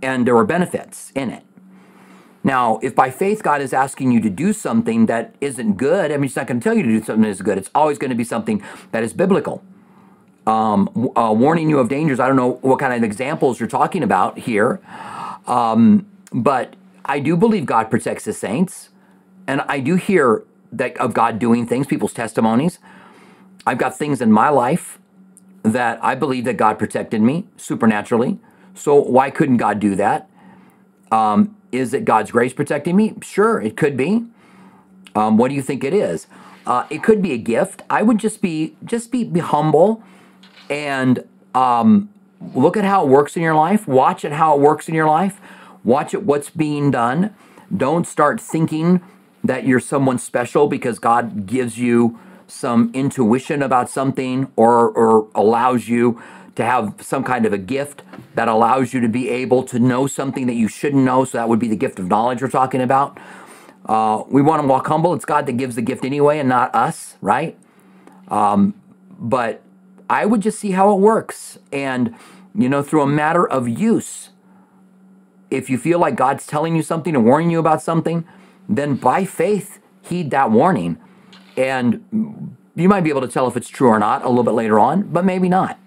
[0.00, 1.44] and there were benefits in it.
[2.44, 6.16] Now, if by faith God is asking you to do something that isn't good, I
[6.16, 7.58] mean, He's not going to tell you to do something that is good.
[7.58, 9.62] It's always going to be something that is biblical.
[10.44, 12.18] Um, uh, warning you of dangers.
[12.18, 14.80] I don't know what kind of examples you're talking about here,
[15.46, 16.74] um, but
[17.04, 18.90] I do believe God protects His saints,
[19.46, 22.80] and I do hear that of God doing things, people's testimonies.
[23.64, 24.98] I've got things in my life
[25.62, 28.38] that I believe that God protected me supernaturally.
[28.74, 30.28] So why couldn't God do that?
[31.12, 33.14] Um, is it God's grace protecting me?
[33.22, 34.24] Sure, it could be.
[35.14, 36.26] Um, what do you think it is?
[36.66, 37.82] Uh, it could be a gift.
[37.90, 40.02] I would just be just be, be humble
[40.70, 42.08] and um,
[42.54, 43.86] look at how it works in your life.
[43.86, 45.40] Watch it how it works in your life.
[45.84, 47.34] Watch it what's being done.
[47.74, 49.00] Don't start thinking
[49.44, 55.88] that you're someone special because God gives you some intuition about something or, or allows
[55.88, 56.22] you
[56.54, 58.02] to have some kind of a gift
[58.34, 61.24] that allows you to be able to know something that you shouldn't know.
[61.24, 63.18] So that would be the gift of knowledge we're talking about.
[63.86, 65.14] Uh, we want to walk humble.
[65.14, 67.58] It's God that gives the gift anyway and not us, right?
[68.28, 68.74] Um,
[69.18, 69.62] but
[70.08, 71.58] I would just see how it works.
[71.72, 72.14] And,
[72.54, 74.30] you know, through a matter of use,
[75.50, 78.24] if you feel like God's telling you something or warning you about something,
[78.68, 80.98] then by faith, heed that warning.
[81.56, 84.52] And you might be able to tell if it's true or not a little bit
[84.52, 85.78] later on, but maybe not.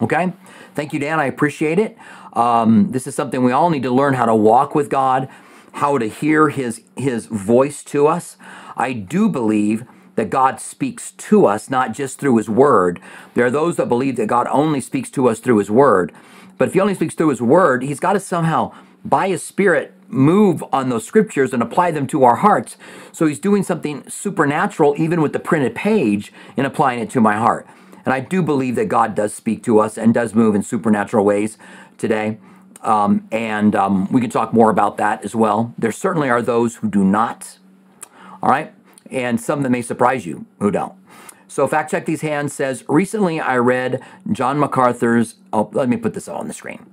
[0.00, 0.32] Okay?
[0.74, 1.20] Thank you, Dan.
[1.20, 1.96] I appreciate it.
[2.34, 5.28] Um, this is something we all need to learn how to walk with God,
[5.72, 8.36] how to hear his, his voice to us.
[8.76, 9.84] I do believe
[10.16, 13.00] that God speaks to us, not just through his word.
[13.34, 16.12] There are those that believe that God only speaks to us through his word.
[16.58, 19.92] But if he only speaks through his word, he's got to somehow, by his spirit,
[20.08, 22.76] move on those scriptures and apply them to our hearts.
[23.12, 27.36] So he's doing something supernatural, even with the printed page, in applying it to my
[27.36, 27.66] heart.
[28.06, 31.24] And I do believe that God does speak to us and does move in supernatural
[31.24, 31.58] ways
[31.98, 32.38] today.
[32.82, 35.74] Um, and um, we can talk more about that as well.
[35.76, 37.58] There certainly are those who do not.
[38.42, 38.72] All right.
[39.10, 40.94] And some that may surprise you who don't.
[41.48, 45.36] So, Fact Check These Hands says Recently I read John MacArthur's.
[45.52, 46.86] Oh, let me put this on the screen.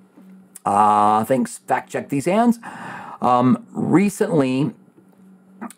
[0.65, 2.58] Uh, thanks, Fact Check These Hands.
[3.21, 4.71] Um, recently,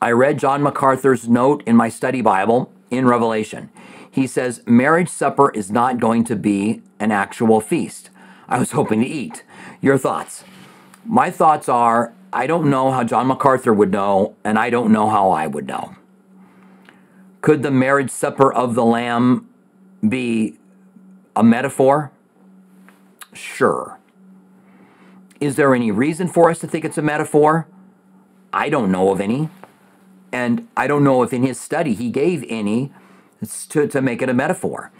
[0.02, 3.70] I read John MacArthur's note in my study Bible in Revelation.
[4.16, 8.10] He says, Marriage supper is not going to be an actual feast.
[8.48, 9.44] I was hoping to eat.
[9.82, 10.46] Your thoughts?
[11.04, 15.10] My thoughts are I don't know how John MacArthur would know, and I don't know
[15.10, 15.98] how I would know.
[17.42, 19.50] Could the marriage supper of the Lamb
[20.08, 20.60] be
[21.36, 22.14] a metaphor?
[23.34, 24.00] Sure.
[25.42, 27.68] Is there any reason for us to think it's a metaphor?
[28.54, 29.50] I don't know of any.
[30.32, 32.94] And I don't know if in his study he gave any
[33.68, 34.92] to, to make it a metaphor.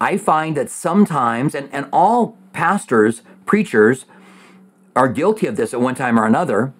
[0.00, 4.06] I find that sometimes, and, and all pastors, preachers,
[4.96, 6.72] are guilty of this at one time or another,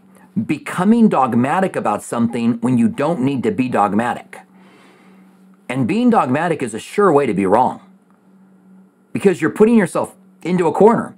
[0.46, 4.40] becoming dogmatic about something when you don't need to be dogmatic.
[5.68, 7.80] And being dogmatic is a sure way to be wrong
[9.12, 11.16] because you're putting yourself into a corner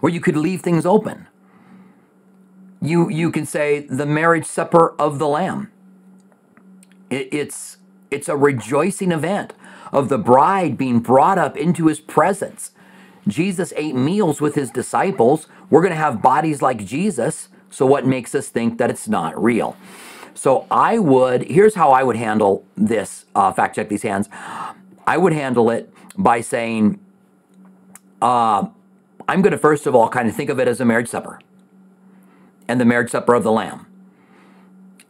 [0.00, 1.26] where you could leave things open.
[2.80, 5.72] You, you can say the marriage supper of the Lamb.
[7.10, 7.78] It, it's,
[8.10, 9.52] it's a rejoicing event
[9.92, 12.72] of the bride being brought up into his presence.
[13.28, 15.48] Jesus ate meals with his disciples.
[15.70, 17.48] We're going to have bodies like Jesus.
[17.70, 19.76] So, what makes us think that it's not real?
[20.34, 24.28] So, I would, here's how I would handle this uh, fact check these hands.
[25.06, 27.00] I would handle it by saying,
[28.22, 28.68] uh,
[29.28, 31.40] I'm going to first of all kind of think of it as a marriage supper
[32.68, 33.86] and the marriage supper of the Lamb.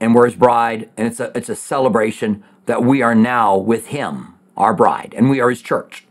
[0.00, 3.88] And we're his bride, and it's a, it's a celebration that we are now with
[3.88, 6.07] him, our bride, and we are his church,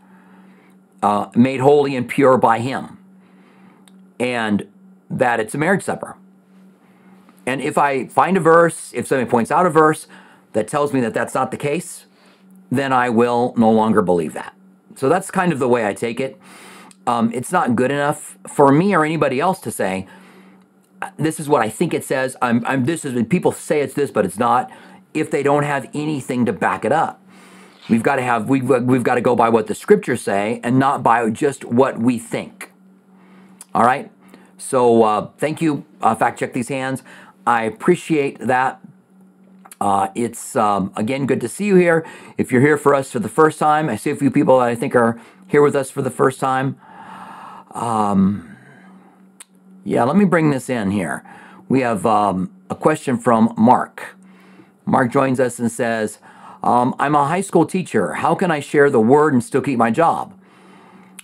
[1.03, 2.97] uh, made holy and pure by him.
[4.19, 4.67] And
[5.09, 6.17] that it's a marriage supper.
[7.45, 10.07] And if I find a verse, if somebody points out a verse
[10.53, 12.05] that tells me that that's not the case,
[12.71, 14.55] then I will no longer believe that.
[14.95, 16.39] So that's kind of the way I take it
[17.07, 20.07] um, it's not good enough for me or anybody else to say,
[21.17, 22.35] this is what I think it says.
[22.41, 24.71] I'm, I'm this is people say it's this, but it's not.
[25.15, 27.21] If they don't have anything to back it up,
[27.89, 30.77] we've got to have we've we've got to go by what the scriptures say and
[30.77, 32.71] not by just what we think.
[33.73, 34.11] All right.
[34.57, 35.85] So uh, thank you.
[36.01, 37.03] Uh, fact check these hands.
[37.47, 38.81] I appreciate that.
[39.79, 42.05] Uh, it's um, again good to see you here.
[42.37, 44.67] If you're here for us for the first time, I see a few people that
[44.67, 46.77] I think are here with us for the first time.
[47.71, 48.55] Um,
[49.83, 51.23] yeah, let me bring this in here.
[51.67, 54.14] We have um, a question from Mark.
[54.85, 56.19] Mark joins us and says,
[56.63, 58.15] um, I'm a high school teacher.
[58.15, 60.33] How can I share the word and still keep my job?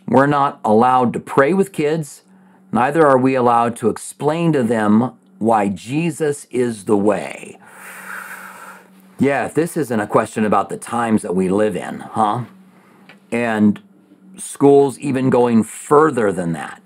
[0.07, 2.23] We're not allowed to pray with kids.
[2.71, 7.57] Neither are we allowed to explain to them why Jesus is the way.
[9.19, 12.45] Yeah, this isn't a question about the times that we live in, huh?
[13.31, 13.81] And
[14.37, 16.81] schools even going further than that.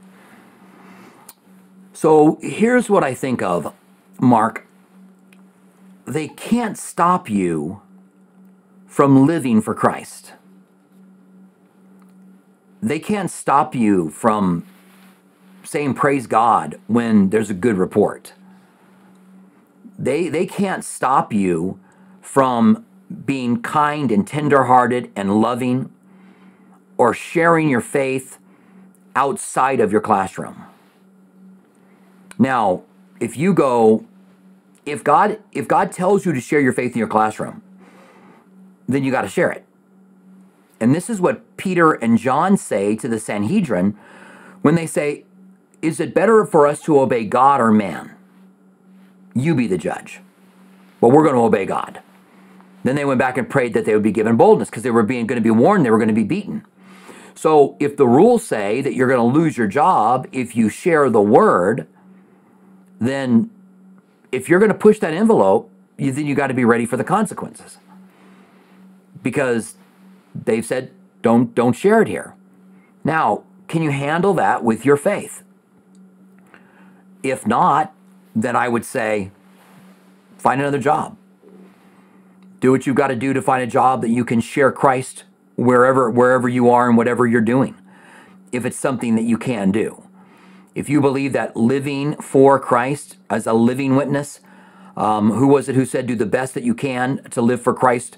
[1.93, 3.73] So here's what I think of,
[4.19, 4.64] Mark.
[6.05, 7.81] They can't stop you
[8.85, 10.33] from living for Christ.
[12.81, 14.65] They can't stop you from
[15.63, 18.33] saying praise God when there's a good report.
[19.97, 21.79] They, they can't stop you
[22.21, 22.85] from
[23.25, 25.91] being kind and tenderhearted and loving
[26.97, 28.37] or sharing your faith
[29.15, 30.65] outside of your classroom.
[32.37, 32.83] Now,
[33.19, 34.05] if you go
[34.85, 37.61] if God if God tells you to share your faith in your classroom,
[38.87, 39.65] then you got to share it.
[40.79, 43.97] And this is what Peter and John say to the Sanhedrin
[44.61, 45.25] when they say,
[45.81, 48.11] "Is it better for us to obey God or man?"
[49.33, 50.21] You be the judge.
[51.01, 52.01] Well, we're going to obey God.
[52.83, 55.03] Then they went back and prayed that they would be given boldness because they were
[55.03, 56.63] being going to be warned they were going to be beaten.
[57.33, 61.09] So if the rules say that you're going to lose your job if you share
[61.09, 61.87] the word,
[62.99, 63.49] then
[64.35, 66.97] if you're going to push that envelope, you, then you got to be ready for
[66.97, 67.77] the consequences.
[69.23, 69.75] Because
[70.35, 72.35] they've said don't don't share it here.
[73.03, 75.41] Now, can you handle that with your faith?
[77.23, 77.93] If not,
[78.35, 79.31] then I would say
[80.37, 81.17] find another job.
[82.59, 85.23] Do what you've got to do to find a job that you can share Christ
[85.55, 87.75] wherever wherever you are and whatever you're doing
[88.51, 90.04] if it's something that you can do
[90.75, 94.41] if you believe that living for christ as a living witness
[94.97, 97.73] um, who was it who said do the best that you can to live for
[97.73, 98.17] christ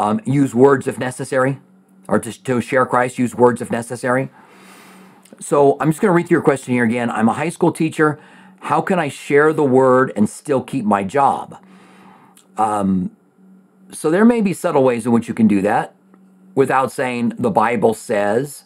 [0.00, 1.60] um, use words if necessary
[2.08, 4.30] or to, to share christ use words if necessary?
[5.40, 7.10] So i'm just going to read through your question here again.
[7.10, 8.20] I'm a high school teacher.
[8.60, 11.62] How can i share the word and still keep my job?
[12.56, 13.16] Um,
[13.92, 15.94] so there may be subtle ways in which you can do that
[16.54, 18.64] without saying the Bible says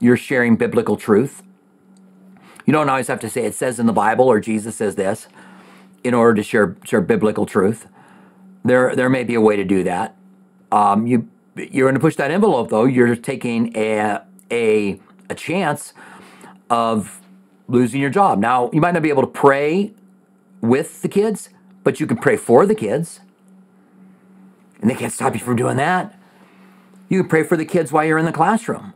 [0.00, 1.43] you're sharing biblical truth.
[2.66, 5.28] You don't always have to say it says in the Bible or Jesus says this
[6.02, 7.86] in order to share share biblical truth.
[8.64, 10.16] There there may be a way to do that.
[10.72, 12.84] Um, you you're going to push that envelope though.
[12.84, 15.92] You're taking a a a chance
[16.70, 17.20] of
[17.68, 18.38] losing your job.
[18.38, 19.92] Now you might not be able to pray
[20.60, 21.50] with the kids,
[21.82, 23.20] but you can pray for the kids,
[24.80, 26.18] and they can't stop you from doing that.
[27.08, 28.94] You can pray for the kids while you're in the classroom.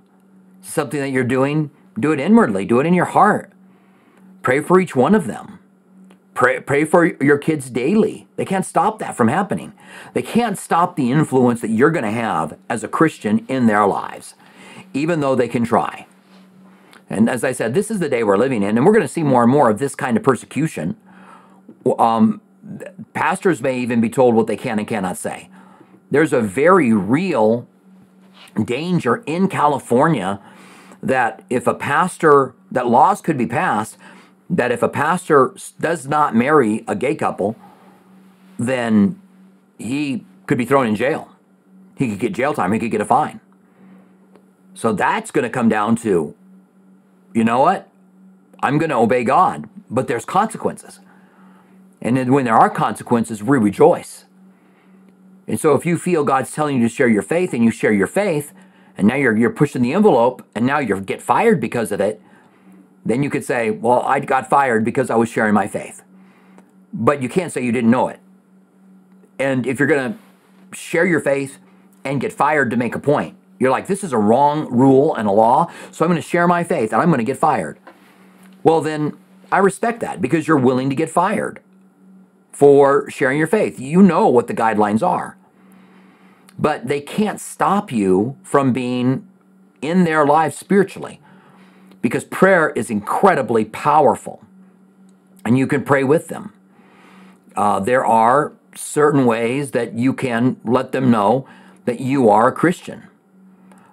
[0.63, 3.53] Something that you're doing, do it inwardly, do it in your heart.
[4.49, 5.59] Pray for each one of them.
[6.33, 8.29] Pray, pray for your kids daily.
[8.37, 9.75] They can't stop that from happening.
[10.15, 13.87] They can't stop the influence that you're going to have as a Christian in their
[13.87, 14.37] lives,
[14.95, 16.07] even though they can try.
[17.11, 19.13] And as I said, this is the day we're living in, and we're going to
[19.13, 20.97] see more and more of this kind of persecution.
[21.99, 22.41] Um,
[23.13, 25.51] pastors may even be told what they can and cannot say.
[26.11, 27.69] There's a very real
[28.65, 30.41] danger in California
[31.03, 33.99] that if a pastor, that laws could be passed,
[34.51, 37.57] that if a pastor does not marry a gay couple,
[38.59, 39.21] then
[39.79, 41.31] he could be thrown in jail.
[41.97, 43.41] He could get jail time, he could get a fine.
[44.75, 46.35] So that's going to come down to,
[47.35, 47.89] you know what?
[48.61, 51.01] I'm going to obey God, but there's consequences.
[52.01, 54.25] And then when there are consequences, we rejoice.
[55.49, 57.93] And so if you feel God's telling you to share your faith and you share
[57.93, 58.53] your faith,
[58.97, 62.21] and now you're you're pushing the envelope and now you get fired because of it,
[63.05, 66.03] then you could say, "Well, I got fired because I was sharing my faith."
[66.93, 68.21] But you can't say you didn't know it.
[69.39, 71.59] And if you're going to share your faith
[72.05, 75.29] and get fired to make a point, you're like, "This is a wrong rule and
[75.29, 77.79] a law, so I'm going to share my faith and I'm going to get fired."
[78.63, 79.17] Well, then
[79.51, 81.61] I respect that because you're willing to get fired
[82.53, 83.79] for sharing your faith.
[83.79, 85.39] You know what the guidelines are
[86.59, 89.27] but they can't stop you from being
[89.81, 91.21] in their lives spiritually
[92.03, 94.43] because prayer is incredibly powerful
[95.45, 96.53] and you can pray with them.
[97.57, 101.49] Uh, there are certain ways that you can let them know
[101.87, 103.05] that you are a Christian.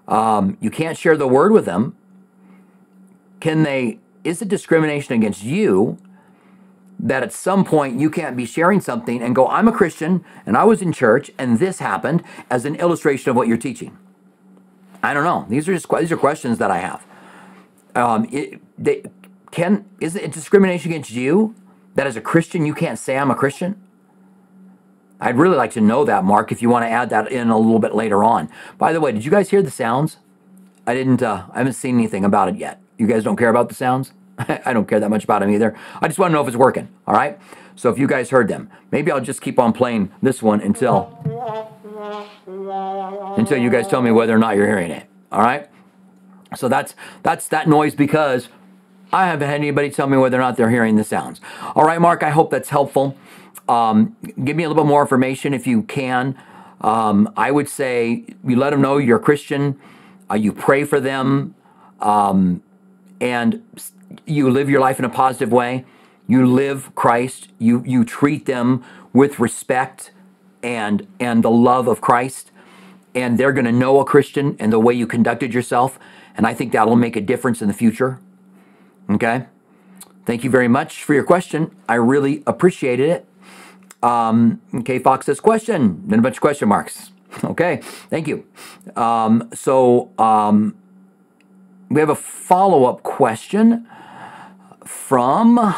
[0.08, 1.96] Um, you can't share the word with them.
[3.40, 4.00] Can they?
[4.24, 5.98] Is it discrimination against you
[7.00, 10.58] that at some point you can't be sharing something and go, I'm a Christian and
[10.58, 13.98] I was in church and this happened as an illustration of what you're teaching?
[15.04, 15.46] I don't know.
[15.50, 17.06] These are just these are questions that I have.
[17.96, 19.04] Um, it, they,
[19.52, 21.56] can is it discrimination against you
[21.96, 23.82] that as a Christian you can't say I'm a Christian?
[25.20, 26.52] I'd really like to know that, Mark.
[26.52, 28.50] If you want to add that in a little bit later on.
[28.78, 30.18] By the way, did you guys hear the sounds?
[30.86, 31.24] I didn't.
[31.24, 32.82] Uh, I haven't seen anything about it yet.
[32.98, 34.12] You guys don't care about the sounds.
[34.38, 35.76] I don't care that much about them either.
[36.02, 36.90] I just want to know if it's working.
[37.08, 37.40] All right.
[37.76, 41.18] So if you guys heard them, maybe I'll just keep on playing this one until
[43.38, 45.08] until you guys tell me whether or not you're hearing it.
[45.32, 45.70] All right.
[46.56, 48.50] So that's that's that noise because
[49.12, 51.42] I haven't had anybody tell me whether or not they're hearing the sounds.
[51.76, 52.24] All right, Mark.
[52.24, 53.18] I hope that's helpful.
[53.68, 56.38] Um, give me a little bit more information if you can.
[56.82, 59.80] Um, I would say you let them know you're a Christian.
[60.30, 61.56] Uh, you pray for them,
[62.00, 62.62] um,
[63.22, 63.64] and
[64.26, 65.86] you live your life in a positive way.
[66.28, 67.50] You live Christ.
[67.60, 68.84] You you treat them
[69.14, 70.12] with respect
[70.62, 72.52] and and the love of Christ,
[73.14, 76.00] and they're going to know a Christian and the way you conducted yourself.
[76.38, 78.20] And I think that'll make a difference in the future.
[79.10, 79.46] Okay.
[80.26, 81.76] Thank you very much for your question.
[81.88, 83.28] I really appreciated it.
[84.02, 87.12] Um, okay, Fox says question, then a bunch of question marks.
[87.44, 88.46] Okay, thank you.
[88.96, 90.74] Um, so um,
[91.90, 93.86] we have a follow up question
[94.86, 95.76] from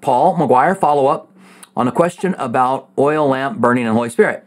[0.00, 0.78] Paul McGuire.
[0.78, 1.28] Follow up
[1.76, 4.46] on a question about oil lamp burning and Holy Spirit.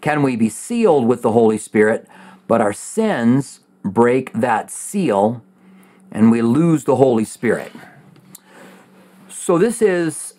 [0.00, 2.06] Can we be sealed with the Holy Spirit,
[2.46, 5.42] but our sins break that seal
[6.10, 7.72] and we lose the Holy Spirit?
[9.28, 10.34] So this is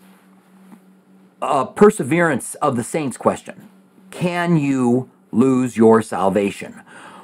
[1.42, 3.68] a perseverance of the saints question.
[4.12, 6.82] Can you lose your salvation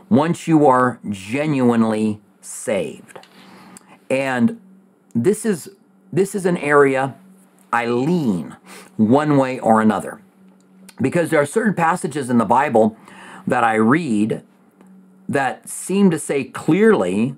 [0.09, 3.19] once you are genuinely saved?
[4.09, 4.59] And
[5.13, 5.69] this is
[6.11, 7.15] this is an area
[7.71, 8.55] I lean
[8.95, 10.21] one way or another.
[10.99, 12.97] Because there are certain passages in the Bible
[13.45, 14.43] that I read
[15.27, 17.35] that seem to say clearly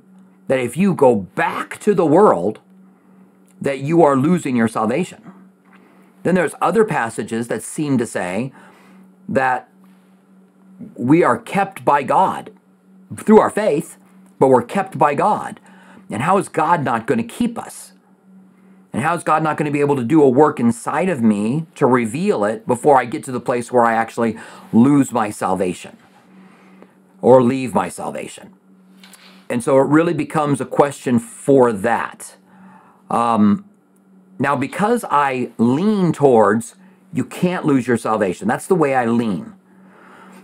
[0.48, 2.60] that if you go back to the world,
[3.62, 5.34] that you are losing your salvation.
[6.24, 8.52] Then there's other passages that seem to say
[9.28, 9.70] that
[10.96, 12.52] we are kept by God
[13.16, 13.98] through our faith,
[14.38, 15.60] but we're kept by God.
[16.10, 17.94] And how is God not going to keep us?
[18.92, 21.22] And how is God not going to be able to do a work inside of
[21.22, 24.38] me to reveal it before I get to the place where I actually
[24.74, 25.96] lose my salvation
[27.22, 28.54] or leave my salvation?
[29.50, 32.36] And so it really becomes a question for that.
[33.10, 33.66] Um,
[34.38, 36.76] now, because I lean towards
[37.12, 39.56] you can't lose your salvation, that's the way I lean.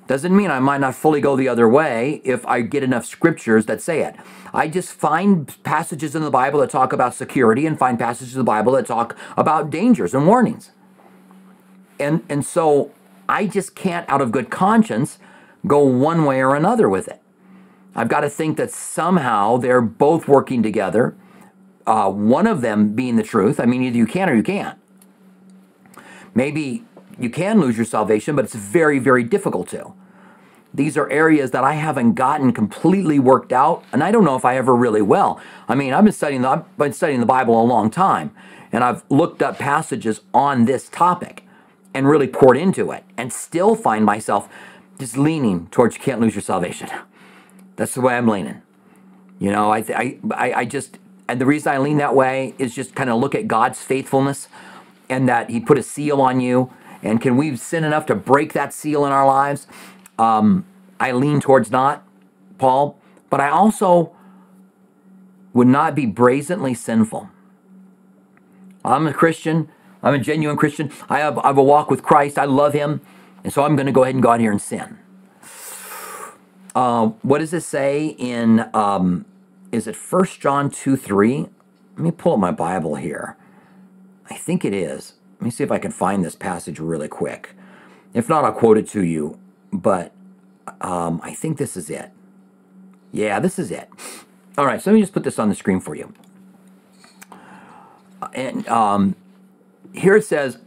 [0.07, 3.65] Doesn't mean I might not fully go the other way if I get enough scriptures
[3.65, 4.15] that say it.
[4.53, 8.39] I just find passages in the Bible that talk about security and find passages in
[8.39, 10.71] the Bible that talk about dangers and warnings.
[11.99, 12.91] And, and so
[13.27, 15.17] I just can't, out of good conscience,
[15.65, 17.21] go one way or another with it.
[17.95, 21.15] I've got to think that somehow they're both working together
[21.87, 23.59] uh, one of them being the truth.
[23.59, 24.79] I mean, either you can or you can't.
[26.33, 26.83] Maybe
[27.19, 29.93] you can lose your salvation, but it's very, very difficult to.
[30.73, 34.43] These are areas that I haven't gotten completely worked out, and I don't know if
[34.43, 35.39] I ever really will.
[35.69, 38.31] I mean, I've been studying the, I've been studying the Bible a long time,
[38.73, 41.43] and I've looked up passages on this topic
[41.93, 44.49] and really poured into it, and still find myself
[44.99, 46.89] just leaning towards you can't lose your salvation.
[47.75, 48.61] That's the way I'm leaning.
[49.39, 52.95] You know, I, I, I just and the reason I lean that way is just
[52.95, 54.47] kind of look at God's faithfulness
[55.09, 56.71] and that He put a seal on you.
[57.01, 59.67] And can we sin enough to break that seal in our lives?
[60.17, 60.65] Um,
[60.99, 62.03] I lean towards not,
[62.57, 64.15] Paul, but I also
[65.53, 67.29] would not be brazenly sinful.
[68.83, 69.69] I'm a Christian.
[70.03, 70.91] I'm a genuine Christian.
[71.09, 72.37] I have, I have a walk with Christ.
[72.37, 73.01] I love Him.
[73.45, 74.97] And so I'm going to go ahead and go out here and sin.
[76.73, 79.25] Uh, what does it say in um,
[79.71, 81.41] is it First John 2 3?
[81.41, 83.37] Let me pull up my Bible here.
[84.31, 85.13] I think it is.
[85.35, 87.53] Let me see if I can find this passage really quick.
[88.15, 89.37] If not, I'll quote it to you.
[89.71, 90.11] But
[90.81, 92.09] um, I think this is it.
[93.11, 93.89] Yeah, this is it.
[94.57, 96.11] All right, so let me just put this on the screen for you.
[98.33, 99.15] And um,
[99.93, 100.57] here it says,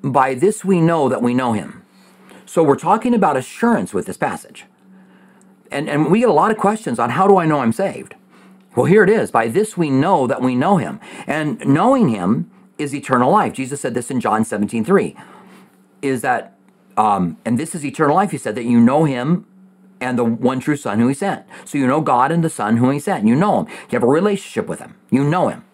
[0.00, 1.79] By this we know that we know him.
[2.50, 4.64] So we're talking about assurance with this passage.
[5.70, 8.16] And, and we get a lot of questions on how do I know I'm saved?
[8.74, 9.30] Well, here it is.
[9.30, 10.98] By this we know that we know him.
[11.28, 13.52] And knowing him is eternal life.
[13.52, 15.16] Jesus said this in John 17, 3.
[16.02, 16.58] Is that,
[16.96, 19.46] um, and this is eternal life, he said, that you know him
[20.00, 21.46] and the one true Son who he sent.
[21.64, 23.28] So you know God and the Son who he sent.
[23.28, 23.66] You know him.
[23.68, 24.96] You have a relationship with him.
[25.08, 25.64] You know him.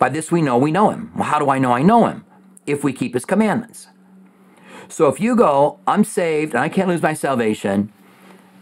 [0.00, 1.12] By this we know we know him.
[1.14, 2.24] Well, how do I know I know him?
[2.66, 3.86] If we keep his commandments.
[4.88, 7.92] So if you go, I'm saved and I can't lose my salvation,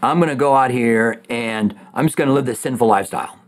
[0.02, 3.38] I'm going to go out here and I'm just going to live this sinful lifestyle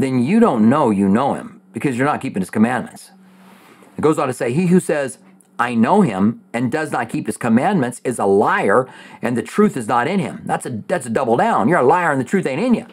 [0.00, 3.10] then you don't know you know him because you're not keeping his commandments.
[3.96, 5.18] It goes on to say, He who says,
[5.58, 8.88] I know him, and does not keep his commandments is a liar,
[9.20, 10.40] and the truth is not in him.
[10.46, 11.68] That's a that's a double down.
[11.68, 12.86] You're a liar, and the truth ain't in you.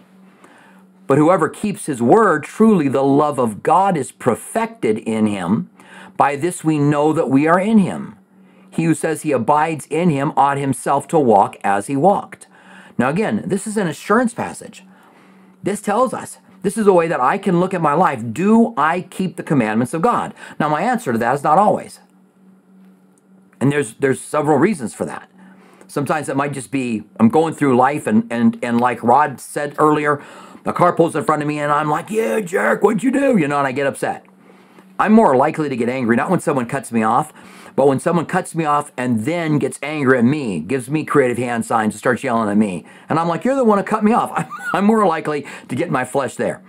[1.08, 5.70] But whoever keeps his word, truly the love of God is perfected in him.
[6.18, 8.17] By this we know that we are in him.
[8.78, 12.46] He who says he abides in him ought himself to walk as he walked.
[12.96, 14.86] Now, again, this is an assurance passage.
[15.64, 18.22] This tells us this is a way that I can look at my life.
[18.32, 20.36] Do I keep the commandments of God?
[20.60, 22.02] Now, my answer to that is not always.
[23.60, 25.28] And there's there's several reasons for that.
[25.88, 29.74] Sometimes it might just be I'm going through life and and and like Rod said
[29.80, 30.22] earlier,
[30.66, 33.38] the car pulls in front of me and I'm like, yeah, jerk, what'd you do?
[33.38, 34.24] You know, and I get upset.
[35.00, 37.34] I'm more likely to get angry, not when someone cuts me off,
[37.78, 41.38] but when someone cuts me off and then gets angry at me, gives me creative
[41.38, 42.84] hand signs and starts yelling at me.
[43.08, 44.32] And I'm like, you're the one who cut me off.
[44.36, 46.64] I'm, I'm more likely to get my flesh there.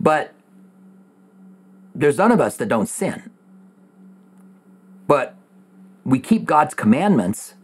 [0.00, 0.34] But
[1.94, 3.30] there's none of us that don't sin.
[5.06, 5.36] But
[6.04, 7.54] we keep God's commandments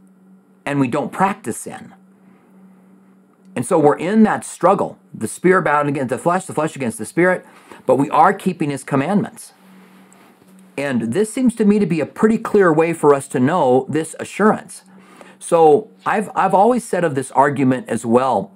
[0.65, 1.93] and we don't practice sin.
[3.57, 6.99] And so we're in that struggle the spirit battling against the flesh, the flesh against
[6.99, 7.45] the spirit,
[7.87, 9.53] but we are keeping his commandments.
[10.77, 13.87] And this seems to me to be a pretty clear way for us to know
[13.89, 14.83] this assurance.
[15.39, 18.53] So I've, I've always said of this argument as well,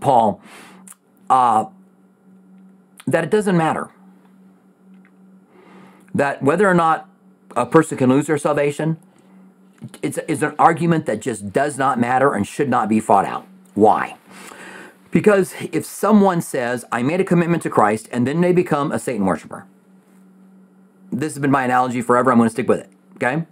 [0.00, 0.40] Paul,
[1.28, 1.66] uh,
[3.06, 3.90] that it doesn't matter.
[6.14, 7.08] That whether or not
[7.54, 8.96] a person can lose their salvation,
[10.02, 13.46] it's, it's an argument that just does not matter and should not be fought out.
[13.74, 14.16] Why?
[15.10, 18.98] Because if someone says, I made a commitment to Christ, and then they become a
[18.98, 19.66] Satan worshiper,
[21.12, 22.30] this has been my analogy forever.
[22.30, 22.90] I'm going to stick with it.
[23.16, 23.44] Okay?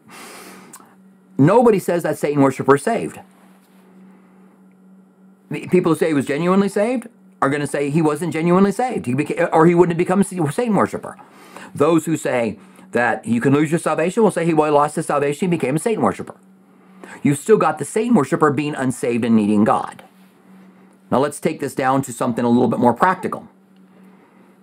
[1.36, 3.20] Nobody says that Satan worshiper saved.
[5.50, 7.08] People who say he was genuinely saved
[7.40, 10.20] are going to say he wasn't genuinely saved, he became, or he wouldn't have become
[10.20, 11.16] a Satan worshiper.
[11.74, 12.58] Those who say
[12.90, 15.78] that you can lose your salvation will say he lost his salvation, he became a
[15.78, 16.34] Satan worshiper.
[17.22, 20.02] You've still got the Satan worshiper being unsaved and needing God.
[21.10, 23.48] Now let's take this down to something a little bit more practical.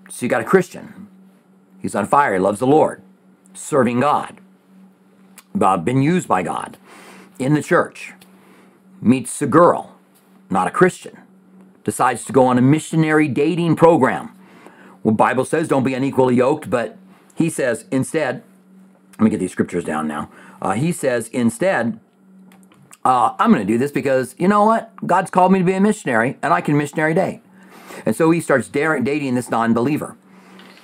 [0.09, 1.07] So you got a Christian.
[1.85, 2.33] He's on fire.
[2.33, 3.03] He loves the Lord,
[3.53, 4.41] serving God,
[5.61, 6.79] uh, been used by God
[7.37, 8.13] in the church.
[9.03, 9.95] Meets a girl,
[10.49, 11.15] not a Christian,
[11.83, 14.35] decides to go on a missionary dating program.
[15.03, 16.97] Well, Bible says don't be unequally yoked, but
[17.35, 18.41] he says instead,
[19.11, 20.31] let me get these scriptures down now.
[20.63, 21.99] Uh, he says instead,
[23.03, 24.91] uh, I'm going to do this because you know what?
[25.05, 27.43] God's called me to be a missionary, and I can missionary date.
[28.07, 30.17] And so he starts dating this non believer.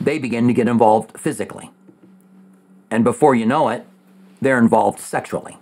[0.03, 1.71] They begin to get involved physically.
[2.89, 3.85] And before you know it,
[4.41, 5.57] they're involved sexually.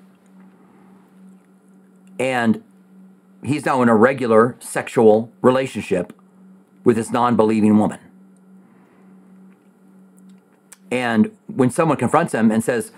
[2.17, 2.63] And
[3.43, 6.13] he's now in a regular sexual relationship
[6.83, 7.99] with this non believing woman.
[10.91, 12.91] And when someone confronts him and says,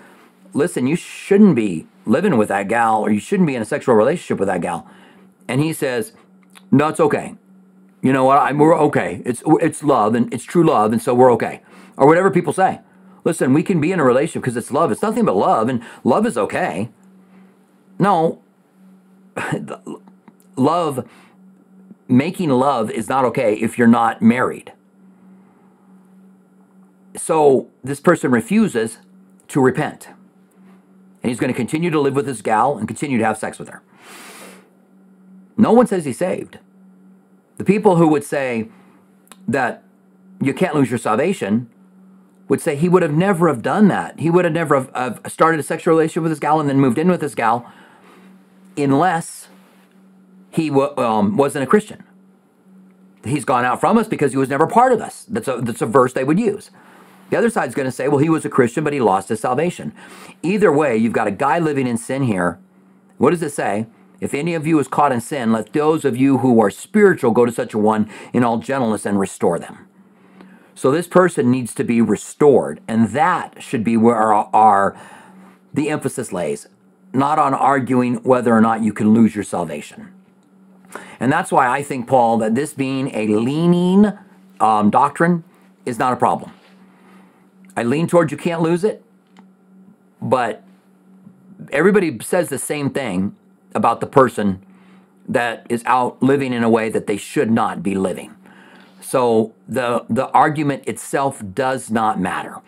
[0.54, 3.94] Listen, you shouldn't be living with that gal or you shouldn't be in a sexual
[3.94, 4.88] relationship with that gal.
[5.48, 6.12] And he says,
[6.70, 7.34] no, it's okay.
[8.02, 8.38] You know what?
[8.38, 9.22] I'm, we're okay.
[9.24, 10.92] It's, it's love and it's true love.
[10.92, 11.62] And so we're okay.
[11.96, 12.80] Or whatever people say.
[13.24, 14.90] Listen, we can be in a relationship because it's love.
[14.90, 16.90] It's nothing but love and love is okay.
[17.98, 18.42] No,
[20.56, 21.08] love,
[22.08, 24.72] making love is not okay if you're not married.
[27.16, 28.98] So this person refuses
[29.48, 30.08] to repent
[31.22, 33.58] and he's going to continue to live with this gal and continue to have sex
[33.58, 33.82] with her.
[35.56, 36.58] No one says he's saved.
[37.58, 38.68] The people who would say
[39.46, 39.82] that
[40.40, 41.68] you can't lose your salvation
[42.48, 44.18] would say he would have never have done that.
[44.20, 46.80] He would have never have, have started a sexual relationship with this gal and then
[46.80, 47.70] moved in with this gal
[48.76, 49.48] unless
[50.50, 52.04] he um, wasn't a Christian.
[53.24, 55.24] He's gone out from us because he was never part of us.
[55.28, 56.70] That's a, that's a verse they would use.
[57.30, 59.40] The other side's going to say, well, he was a Christian, but he lost his
[59.40, 59.94] salvation.
[60.42, 62.58] Either way, you've got a guy living in sin here.
[63.16, 63.86] What does it say?
[64.22, 67.32] If any of you is caught in sin, let those of you who are spiritual
[67.32, 69.88] go to such a one in all gentleness and restore them.
[70.76, 74.96] So this person needs to be restored, and that should be where our, our
[75.74, 76.68] the emphasis lays,
[77.12, 80.14] not on arguing whether or not you can lose your salvation.
[81.18, 84.12] And that's why I think, Paul, that this being a leaning
[84.60, 85.42] um, doctrine
[85.84, 86.52] is not a problem.
[87.76, 89.02] I lean towards you can't lose it,
[90.20, 90.62] but
[91.72, 93.34] everybody says the same thing
[93.74, 94.64] about the person
[95.28, 98.34] that is out living in a way that they should not be living.
[99.00, 102.60] So the the argument itself does not matter.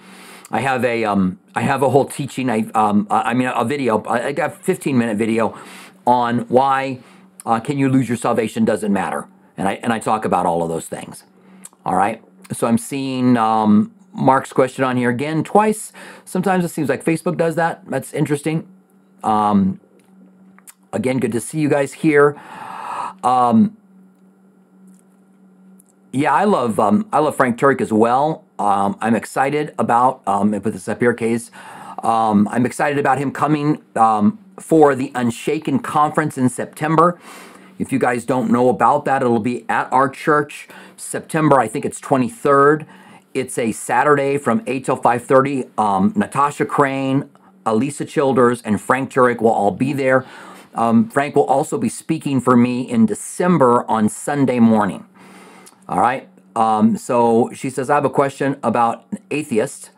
[0.51, 2.51] I have a um, I have a whole teaching.
[2.51, 4.05] I um, I mean a video.
[4.05, 5.59] I got a 15 minute video
[6.07, 7.01] on why
[7.47, 9.27] uh, can you lose your salvation doesn't matter,
[9.57, 11.25] and I and I talk about all of those things.
[11.85, 12.23] All right.
[12.53, 15.93] So I'm seeing um, Mark's question on here again twice.
[16.25, 17.83] Sometimes it seems like Facebook does that.
[17.87, 18.69] That's interesting.
[19.23, 19.81] Um,
[20.95, 22.40] again, good to see you guys here.
[23.22, 23.76] Um,
[26.12, 28.45] yeah, I love um, I love Frank Turek as well.
[28.59, 31.51] Um, I'm excited about um, I put this up here, case.
[32.03, 37.18] Um, I'm excited about him coming um, for the Unshaken conference in September.
[37.78, 41.59] If you guys don't know about that, it'll be at our church September.
[41.59, 42.86] I think it's 23rd.
[43.32, 45.68] It's a Saturday from 8 till 5:30.
[45.76, 47.28] Um, Natasha Crain,
[47.66, 50.24] Alisa Childers, and Frank Turek will all be there.
[50.75, 55.07] Um, Frank will also be speaking for me in December on Sunday morning.
[55.89, 56.29] All right.
[56.57, 59.91] Um, so she says, I have a question about atheists.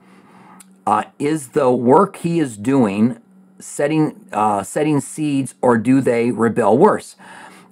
[0.86, 3.20] Uh, is the work he is doing
[3.58, 7.16] setting uh, setting seeds, or do they rebel worse?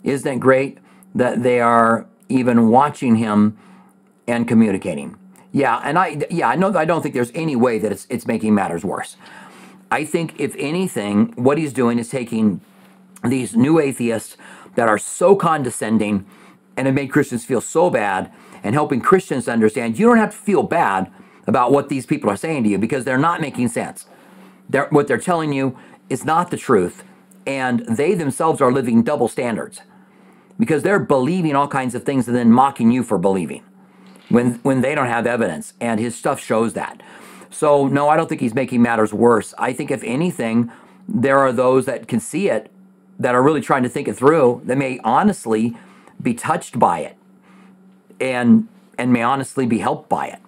[0.03, 0.79] Isn't it great
[1.15, 3.57] that they are even watching him
[4.27, 5.17] and communicating?
[5.53, 8.27] Yeah, and I yeah I know I don't think there's any way that it's it's
[8.27, 9.17] making matters worse.
[9.91, 12.61] I think if anything, what he's doing is taking
[13.31, 14.37] these new atheists
[14.75, 16.27] that are so condescending
[16.77, 20.37] and have made Christians feel so bad and helping Christians understand you don't have to
[20.37, 21.13] feel bad
[21.47, 24.07] about what these people are saying to you because they're not making sense.
[24.69, 27.05] They're, what they're telling you is not the truth,
[27.47, 29.83] and they themselves are living double standards
[30.59, 33.63] because they're believing all kinds of things and then mocking you for believing
[34.29, 37.03] when when they don't have evidence, and his stuff shows that.
[37.51, 39.53] So no, I don't think he's making matters worse.
[39.59, 40.73] I think if anything,
[41.07, 42.71] there are those that can see it
[43.19, 44.63] that are really trying to think it through.
[44.65, 45.77] That may honestly
[46.21, 47.17] be touched by it
[48.21, 50.39] and and may honestly be helped by it.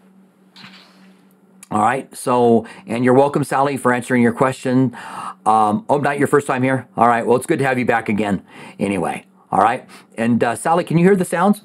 [1.70, 2.14] All right.
[2.16, 4.96] So, and you're welcome, Sally, for answering your question.
[5.44, 6.86] Um, oh, not your first time here.
[6.96, 7.26] All right.
[7.26, 8.44] Well, it's good to have you back again.
[8.78, 9.26] Anyway.
[9.50, 9.88] All right.
[10.16, 11.62] And uh, Sally, can you hear the sounds?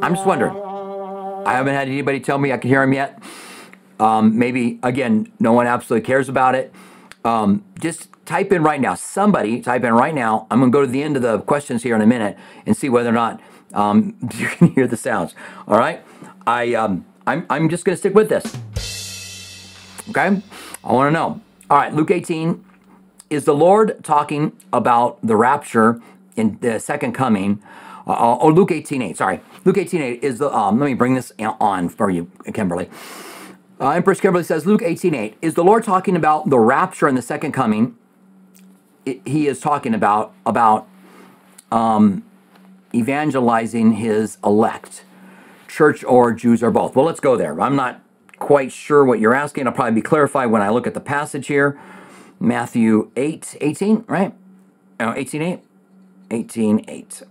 [0.00, 0.56] I'm just wondering.
[1.46, 3.20] I haven't had anybody tell me I can hear them yet.
[3.98, 6.72] Um, maybe again, no one absolutely cares about it.
[7.24, 8.94] Um, just type in right now.
[8.94, 10.46] Somebody type in right now.
[10.50, 12.76] I'm going to go to the end of the questions here in a minute and
[12.76, 13.40] see whether or not
[13.72, 15.34] um, you can hear the sounds.
[15.66, 16.02] All right.
[16.46, 18.44] I um, I'm I'm just going to stick with this.
[20.10, 20.42] Okay.
[20.84, 21.40] I want to know.
[21.70, 21.94] All right.
[21.94, 22.64] Luke 18.
[23.28, 26.00] Is the Lord talking about the rapture
[26.36, 27.60] in the second coming?
[28.06, 29.16] Uh, or Luke 18 8.
[29.16, 29.40] Sorry.
[29.64, 30.54] Luke 18 8 is the.
[30.54, 32.88] Um, let me bring this on for you, Kimberly.
[33.80, 35.36] Uh, Empress Kimberly says, Luke 18 8.
[35.42, 37.96] Is the Lord talking about the rapture and the second coming?
[39.06, 40.88] He is talking about about
[41.70, 42.24] um,
[42.94, 45.04] evangelizing his elect,
[45.68, 46.96] church or Jews or both.
[46.96, 47.60] Well, let's go there.
[47.60, 48.02] I'm not
[48.38, 49.66] quite sure what you're asking.
[49.66, 51.78] I'll probably be clarified when I look at the passage here.
[52.38, 54.34] Matthew 8, 18, right?
[55.00, 55.60] No, 18, 8?
[56.30, 57.22] 18, 8.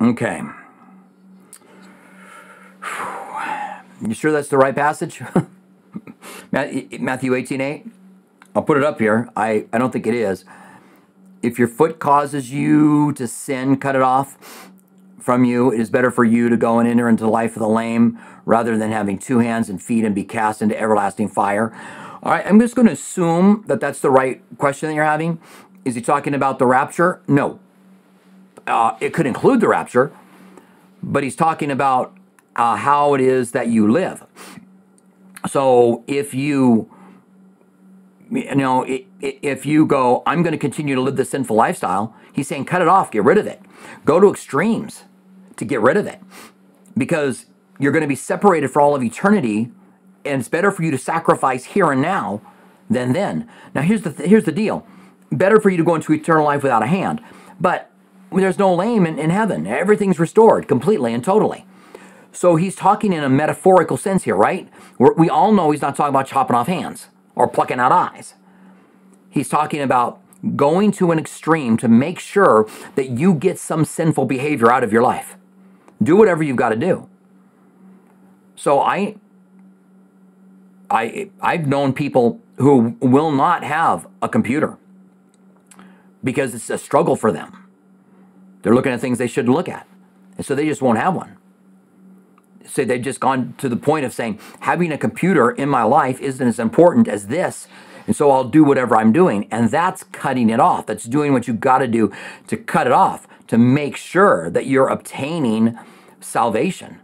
[0.00, 0.42] Okay.
[4.06, 5.22] You sure that's the right passage?
[6.52, 7.86] Matthew 18, 8?
[8.56, 9.28] I'll put it up here.
[9.36, 10.46] I, I don't think it is.
[11.42, 14.70] If your foot causes you to sin, cut it off
[15.20, 15.70] from you.
[15.70, 18.18] It is better for you to go and enter into the life of the lame
[18.46, 21.70] rather than having two hands and feet and be cast into everlasting fire.
[22.22, 25.38] All right, I'm just going to assume that that's the right question that you're having.
[25.84, 27.20] Is he talking about the rapture?
[27.28, 27.60] No.
[28.66, 30.12] Uh, it could include the rapture,
[31.02, 32.16] but he's talking about
[32.56, 34.24] uh, how it is that you live.
[35.46, 36.90] So if you
[38.30, 38.84] you know,
[39.20, 42.82] if you go, I'm going to continue to live this sinful lifestyle, he's saying, cut
[42.82, 43.60] it off, get rid of it.
[44.04, 45.04] Go to extremes
[45.56, 46.20] to get rid of it
[46.96, 47.46] because
[47.78, 49.70] you're going to be separated for all of eternity,
[50.24, 52.40] and it's better for you to sacrifice here and now
[52.90, 53.48] than then.
[53.74, 54.86] Now, here's the, th- here's the deal
[55.32, 57.20] better for you to go into eternal life without a hand,
[57.60, 57.90] but
[58.32, 59.66] there's no lame in, in heaven.
[59.66, 61.66] Everything's restored completely and totally.
[62.32, 64.68] So he's talking in a metaphorical sense here, right?
[64.98, 68.34] We're, we all know he's not talking about chopping off hands or plucking out eyes.
[69.30, 70.20] He's talking about
[70.56, 74.92] going to an extreme to make sure that you get some sinful behavior out of
[74.92, 75.36] your life.
[76.02, 77.08] Do whatever you've got to do.
[78.56, 79.16] So I
[80.90, 84.78] I I've known people who will not have a computer
[86.24, 87.68] because it's a struggle for them.
[88.62, 89.86] They're looking at things they shouldn't look at.
[90.36, 91.36] And so they just won't have one
[92.66, 96.20] say they've just gone to the point of saying having a computer in my life
[96.20, 97.68] isn't as important as this
[98.06, 99.48] and so I'll do whatever I'm doing.
[99.50, 100.86] And that's cutting it off.
[100.86, 102.12] That's doing what you've got to do
[102.46, 105.78] to cut it off, to make sure that you're obtaining
[106.20, 107.00] salvation.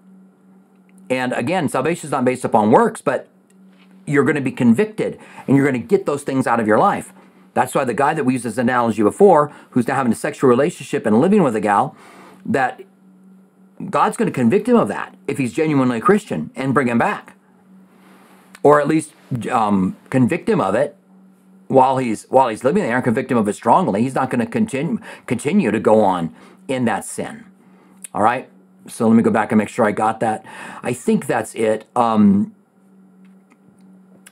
[1.11, 3.29] And again, salvation is not based upon works, but
[4.07, 6.79] you're going to be convicted and you're going to get those things out of your
[6.79, 7.13] life.
[7.55, 10.17] That's why the guy that we used as an analogy before, who's now having a
[10.17, 11.95] sexual relationship and living with a gal,
[12.47, 12.81] that
[13.91, 16.99] God's going to convict him of that if he's genuinely a Christian and bring him
[16.99, 17.37] back,
[18.63, 19.13] or at least
[19.51, 20.97] um, convict him of it
[21.69, 24.03] while he's while he's living there and convict him of it strongly.
[24.03, 26.35] He's not going to continue continue to go on
[26.69, 27.45] in that sin.
[28.15, 28.49] All right.
[28.89, 30.45] So let me go back and make sure I got that.
[30.83, 31.87] I think that's it.
[31.95, 32.55] Um,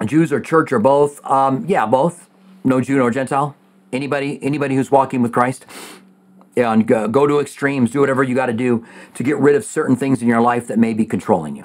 [0.04, 1.24] Jews or church or both?
[1.24, 2.28] Um, yeah, both.
[2.64, 3.56] No Jew nor Gentile.
[3.92, 5.66] Anybody anybody who's walking with Christ.
[6.60, 7.90] Yeah, and go, go to extremes.
[7.90, 8.84] Do whatever you got to do
[9.14, 11.64] to get rid of certain things in your life that may be controlling you.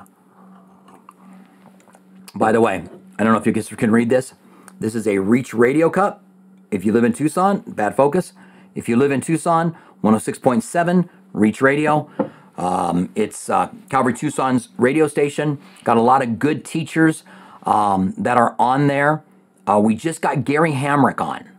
[2.34, 2.86] By the way,
[3.20, 4.36] I don't know if you guys can read this.
[4.80, 6.24] This is a Reach Radio Cup.
[6.72, 8.32] If you live in Tucson, bad focus.
[8.74, 12.10] If you live in Tucson, 106.7 Reach Radio.
[12.58, 15.58] Um, it's uh, Calvary Tucson's radio station.
[15.84, 17.26] Got a lot of good teachers
[17.64, 19.26] um, that are on there.
[19.68, 21.50] Uh, we just got Gary Hamrick on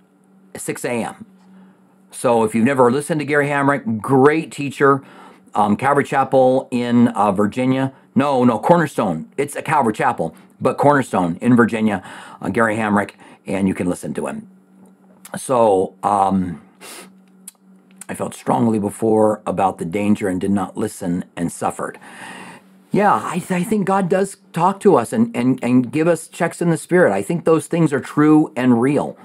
[0.54, 1.26] at 6 a.m.
[2.16, 5.04] So if you've never listened to Gary Hamrick, great teacher,
[5.54, 7.92] um, Calvary Chapel in uh, Virginia.
[8.14, 9.30] No, no, Cornerstone.
[9.36, 12.02] It's a Calvary Chapel, but Cornerstone in Virginia,
[12.40, 13.12] uh, Gary Hamrick,
[13.46, 14.48] and you can listen to him.
[15.36, 16.62] So um,
[18.08, 21.98] I felt strongly before about the danger and did not listen and suffered.
[22.92, 26.28] Yeah, I, th- I think God does talk to us and, and, and give us
[26.28, 27.12] checks in the spirit.
[27.12, 29.18] I think those things are true and real.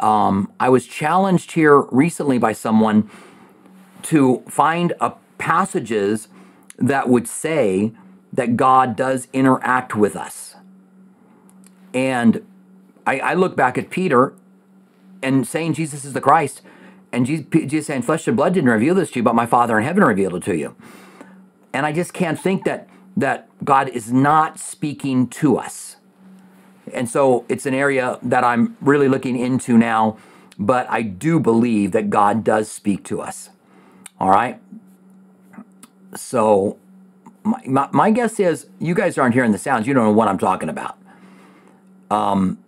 [0.00, 3.10] Um, I was challenged here recently by someone
[4.04, 6.28] to find a passages
[6.78, 7.92] that would say
[8.32, 10.54] that God does interact with us.
[11.92, 12.46] And
[13.06, 14.34] I, I look back at Peter
[15.22, 16.62] and saying Jesus is the Christ,
[17.12, 19.78] and Jesus, Jesus saying, Flesh and blood didn't reveal this to you, but my Father
[19.78, 20.76] in heaven revealed it to you.
[21.72, 25.96] And I just can't think that that God is not speaking to us.
[26.92, 30.16] And so it's an area that I'm really looking into now,
[30.58, 33.50] but I do believe that God does speak to us.
[34.18, 34.60] All right.
[36.14, 36.78] So
[37.42, 39.86] my, my, my guess is you guys aren't hearing the sounds.
[39.86, 40.98] You don't know what I'm talking about.
[42.10, 42.58] Um,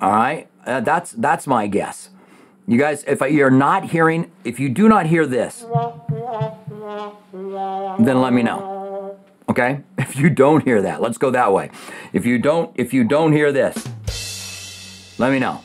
[0.00, 0.48] all right.
[0.66, 2.10] Uh, that's that's my guess.
[2.66, 5.66] You guys, if you're not hearing, if you do not hear this,
[7.98, 8.81] then let me know.
[9.48, 9.80] Okay?
[9.98, 11.70] If you don't hear that, let's go that way.
[12.12, 15.62] If you don't, if you don't hear this, let me know.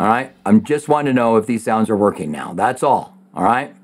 [0.00, 0.32] All right?
[0.46, 2.54] I'm just wanting to know if these sounds are working now.
[2.54, 3.16] That's all.
[3.34, 3.74] All right?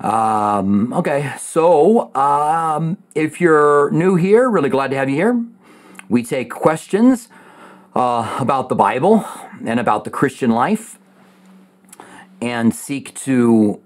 [0.00, 5.44] Um, okay, so um, if you're new here, really glad to have you here.
[6.08, 7.28] We take questions
[7.94, 9.24] uh, about the Bible
[9.64, 10.98] and about the Christian life
[12.42, 13.80] and seek to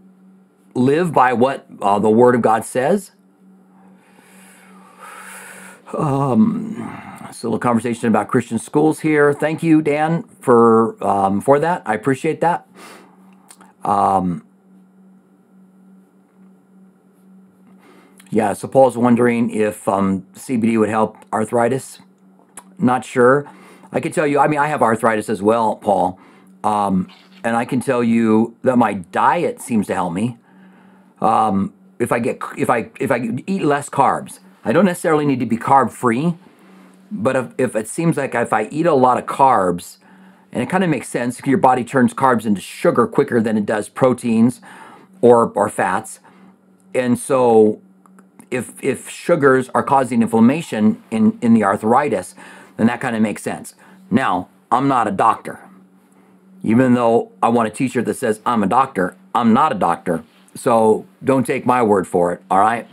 [0.75, 3.13] live by what uh, the Word of God says.
[5.95, 6.77] Um,
[7.33, 9.33] so a little conversation about Christian schools here.
[9.33, 11.83] Thank you, Dan, for um, for that.
[11.87, 12.67] I appreciate that.
[13.85, 14.45] Um,
[18.31, 22.01] yeah, so Paul's wondering if um, CBD would help arthritis.
[22.79, 23.51] Not sure.
[23.93, 24.39] I can tell you.
[24.39, 26.19] I mean, I have arthritis as well, Paul,
[26.65, 27.09] um,
[27.43, 30.37] and I can tell you that my diet seems to help me.
[31.21, 35.41] Um, if I get if I if I eat less carbs, I don't necessarily need
[35.41, 36.35] to be carb free,
[37.11, 39.99] but if, if it seems like if I eat a lot of carbs,
[40.53, 43.67] and it kind of makes sense, your body turns carbs into sugar quicker than it
[43.67, 44.61] does proteins
[45.21, 46.21] or or fats,
[46.95, 47.81] and so
[48.51, 52.35] if if sugars are causing inflammation in in the arthritis,
[52.77, 53.75] then that kind of makes sense.
[54.11, 55.61] Now, I'm not a doctor.
[56.63, 60.25] Even though I want a t-shirt that says I'm a doctor, I'm not a doctor.
[60.55, 62.89] So don't take my word for it, all right?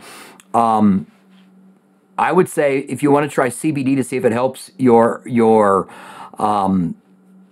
[0.54, 1.08] Um,
[2.18, 5.22] I would say if you want to try CBD to see if it helps your
[5.26, 5.88] your
[6.38, 6.96] um,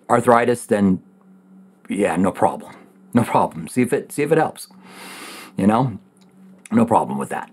[0.09, 1.03] arthritis, then
[1.89, 2.75] yeah, no problem,
[3.13, 3.69] no problem.
[3.69, 4.69] See if it see if it helps.
[5.57, 5.99] You know,
[6.73, 7.51] no problem with that.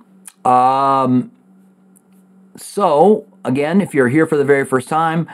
[0.49, 1.31] Um,
[2.55, 5.27] so again, if you're here for the very first time,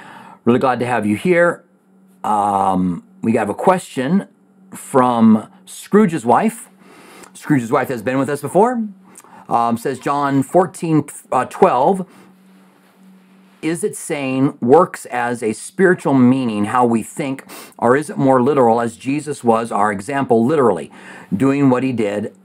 [0.45, 1.63] really glad to have you here.
[2.23, 4.27] Um, we have a question
[4.73, 6.69] from Scrooge's wife.
[7.33, 8.87] Scrooge's wife has been with us before.
[9.49, 12.05] Um, says John 14, uh, 12,
[13.61, 17.45] is it saying works as a spiritual meaning how we think,
[17.77, 20.91] or is it more literal as Jesus was our example, literally,
[21.35, 22.35] doing what he did,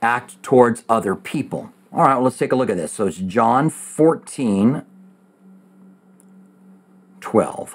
[0.00, 1.72] act towards other people?
[1.92, 2.92] All right, well, let's take a look at this.
[2.92, 4.82] So it's John 14,
[7.20, 7.74] 12.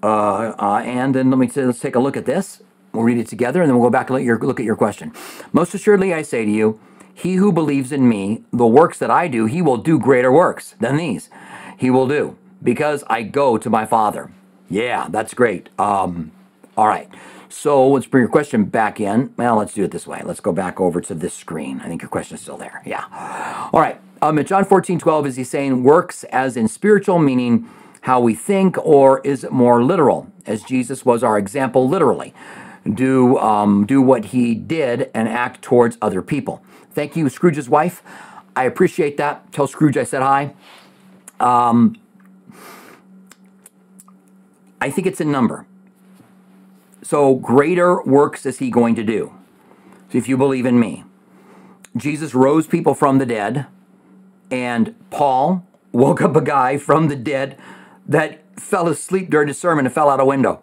[0.00, 2.62] Uh, uh, and then let me say, let's take a look at this.
[2.92, 5.12] We'll read it together, and then we'll go back and your, look at your question.
[5.52, 6.80] Most assuredly, I say to you,
[7.14, 10.74] he who believes in me, the works that I do, he will do greater works
[10.80, 11.30] than these.
[11.76, 14.30] He will do because I go to my Father.
[14.70, 15.68] Yeah, that's great.
[15.78, 16.32] Um,
[16.76, 17.08] All right.
[17.48, 19.32] So let's bring your question back in.
[19.36, 20.22] Well, let's do it this way.
[20.24, 21.80] Let's go back over to this screen.
[21.80, 22.82] I think your question is still there.
[22.86, 23.04] Yeah.
[23.72, 24.00] All right.
[24.22, 27.68] Um, in John 14, 12, is he saying works as in spiritual, meaning
[28.02, 32.34] how we think, or is it more literal, as Jesus was our example literally?
[32.94, 36.62] Do, um, do what he did and act towards other people.
[36.92, 38.02] Thank you, Scrooge's wife.
[38.56, 39.52] I appreciate that.
[39.52, 40.54] Tell Scrooge I said hi.
[41.38, 41.96] Um,
[44.80, 45.66] I think it's a number.
[47.02, 49.32] So, greater works is he going to do?
[50.12, 51.04] If you believe in me,
[51.96, 53.66] Jesus rose people from the dead,
[54.50, 57.58] and Paul woke up a guy from the dead
[58.06, 60.62] that fell asleep during a sermon and fell out a window.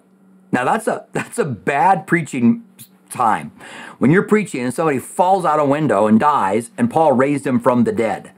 [0.52, 2.64] Now that's a that's a bad preaching
[3.10, 3.52] time.
[3.98, 7.60] When you're preaching and somebody falls out a window and dies, and Paul raised him
[7.60, 8.32] from the dead.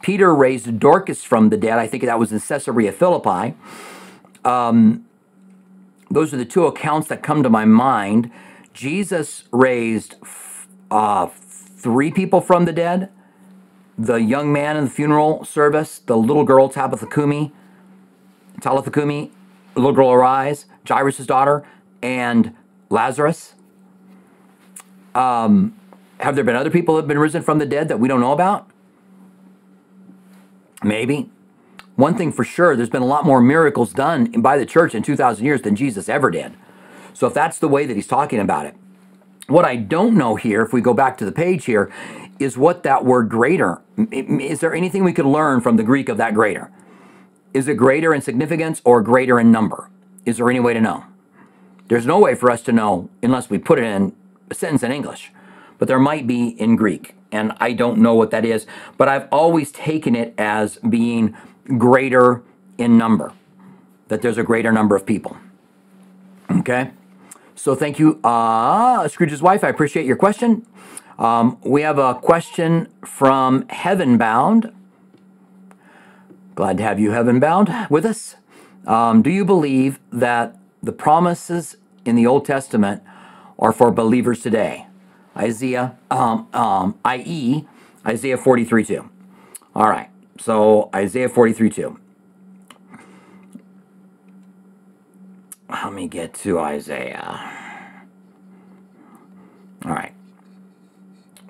[0.00, 1.78] Peter raised Dorcas from the dead.
[1.78, 3.56] I think that was in Caesarea Philippi.
[4.44, 5.06] Um,
[6.10, 8.30] those are the two accounts that come to my mind.
[8.72, 10.14] Jesus raised
[10.90, 13.10] uh, three people from the dead
[13.98, 17.52] the young man in the funeral service, the little girl Tabitha Kumi,
[18.60, 19.32] Talitha Kumi,
[19.78, 21.66] little girl arise, Jairus' daughter,
[22.02, 22.54] and
[22.90, 23.54] Lazarus.
[25.14, 25.78] Um,
[26.20, 28.20] have there been other people that have been risen from the dead that we don't
[28.20, 28.68] know about?
[30.82, 31.30] Maybe.
[31.96, 35.02] One thing for sure, there's been a lot more miracles done by the church in
[35.02, 36.52] 2,000 years than Jesus ever did.
[37.12, 38.76] So if that's the way that he's talking about it,
[39.48, 41.90] what I don't know here, if we go back to the page here,
[42.38, 43.80] is what that word greater.
[44.12, 46.70] Is there anything we could learn from the Greek of that greater?
[47.58, 49.90] Is it greater in significance or greater in number?
[50.24, 51.02] Is there any way to know?
[51.88, 54.14] There's no way for us to know unless we put it in
[54.48, 55.32] a sentence in English,
[55.76, 58.64] but there might be in Greek, and I don't know what that is,
[58.96, 61.36] but I've always taken it as being
[61.76, 62.44] greater
[62.78, 63.32] in number,
[64.06, 65.36] that there's a greater number of people.
[66.60, 66.92] Okay?
[67.56, 69.64] So thank you, uh, Scrooge's wife.
[69.64, 70.64] I appreciate your question.
[71.18, 74.72] Um, we have a question from Heaven Bound.
[76.58, 78.34] Glad to have you, Heaven Bound, with us.
[78.84, 83.00] Um, do you believe that the promises in the Old Testament
[83.60, 84.88] are for believers today?
[85.36, 87.64] Isaiah, um, um, i.e.,
[88.04, 89.08] Isaiah 43 2.
[89.76, 90.10] All right.
[90.40, 92.00] So Isaiah 43 2.
[95.70, 97.38] Let me get to Isaiah.
[99.84, 100.12] All right.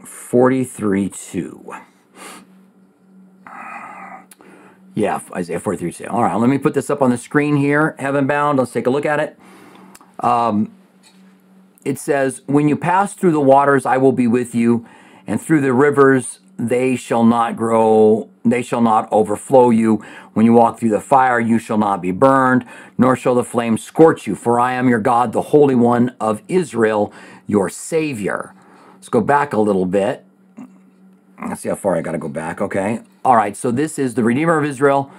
[0.04, 1.74] 43 2.
[4.98, 6.06] Yeah, Isaiah 43 2.
[6.08, 7.94] All right, let me put this up on the screen here.
[8.00, 8.58] Heaven bound.
[8.58, 9.38] Let's take a look at it.
[10.18, 10.72] Um,
[11.84, 14.88] it says, When you pass through the waters, I will be with you,
[15.24, 20.04] and through the rivers, they shall not grow, they shall not overflow you.
[20.34, 22.66] When you walk through the fire, you shall not be burned,
[22.98, 24.34] nor shall the flames scorch you.
[24.34, 27.12] For I am your God, the Holy One of Israel,
[27.46, 28.52] your Savior.
[28.96, 30.24] Let's go back a little bit.
[31.40, 32.60] Let's see how far I got to go back.
[32.60, 33.00] Okay.
[33.28, 33.54] All right.
[33.54, 35.12] So this is the Redeemer of Israel.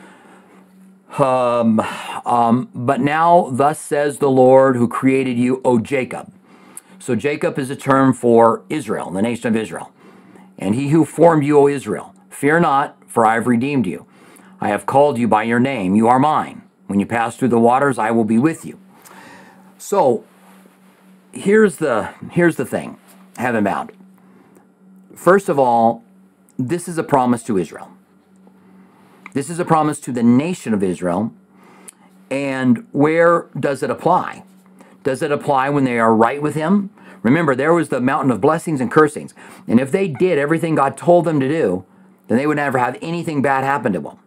[1.19, 1.79] Um,
[2.25, 6.33] um, but now, thus says the Lord who created you, O Jacob.
[6.97, 9.93] So Jacob is a term for Israel, the nation of Israel.
[10.57, 14.07] And he who formed you, O Israel, fear not, for I have redeemed you.
[14.59, 15.93] I have called you by your name.
[15.93, 16.63] You are mine.
[16.87, 18.79] When you pass through the waters, I will be with you.
[19.77, 20.23] So
[21.31, 22.97] here's the here's the thing,
[23.37, 23.91] heaven bound.
[25.15, 26.03] First of all,
[26.57, 27.91] this is a promise to Israel.
[29.33, 31.33] This is a promise to the nation of Israel.
[32.31, 34.43] And where does it apply?
[35.03, 36.89] Does it apply when they are right with Him?
[37.21, 39.33] Remember, there was the mountain of blessings and cursings.
[39.67, 41.85] And if they did everything God told them to do,
[42.27, 44.17] then they would never have anything bad happen to them.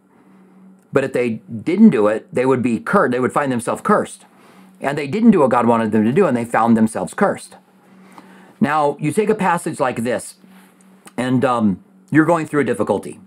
[0.93, 3.13] But if they didn't do it, they would be cursed.
[3.13, 4.27] They would find themselves cursed.
[4.81, 7.57] And they didn't do what God wanted them to do, and they found themselves cursed.
[8.61, 10.37] Now, you take a passage like this,
[11.17, 13.21] and um, you're going through a difficulty,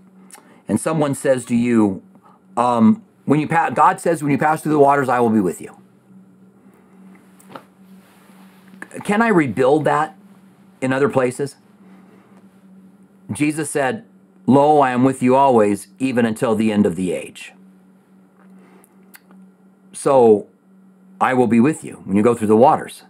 [0.68, 2.02] and someone says to you,
[2.56, 5.60] um, "When you God says, when you pass through the waters, I will be with
[5.60, 5.76] you."
[9.04, 10.16] Can I rebuild that
[10.80, 11.56] in other places?
[13.32, 14.04] Jesus said,
[14.46, 17.52] Lo, I am with you always, even until the end of the age.
[19.92, 20.46] So
[21.20, 23.02] I will be with you when you go through the waters.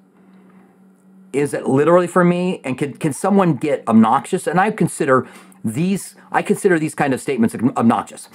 [1.32, 2.61] Is it literally for me?
[2.64, 4.46] And can, can someone get obnoxious?
[4.46, 5.28] And I consider
[5.64, 8.28] these, I consider these kind of statements obnoxious.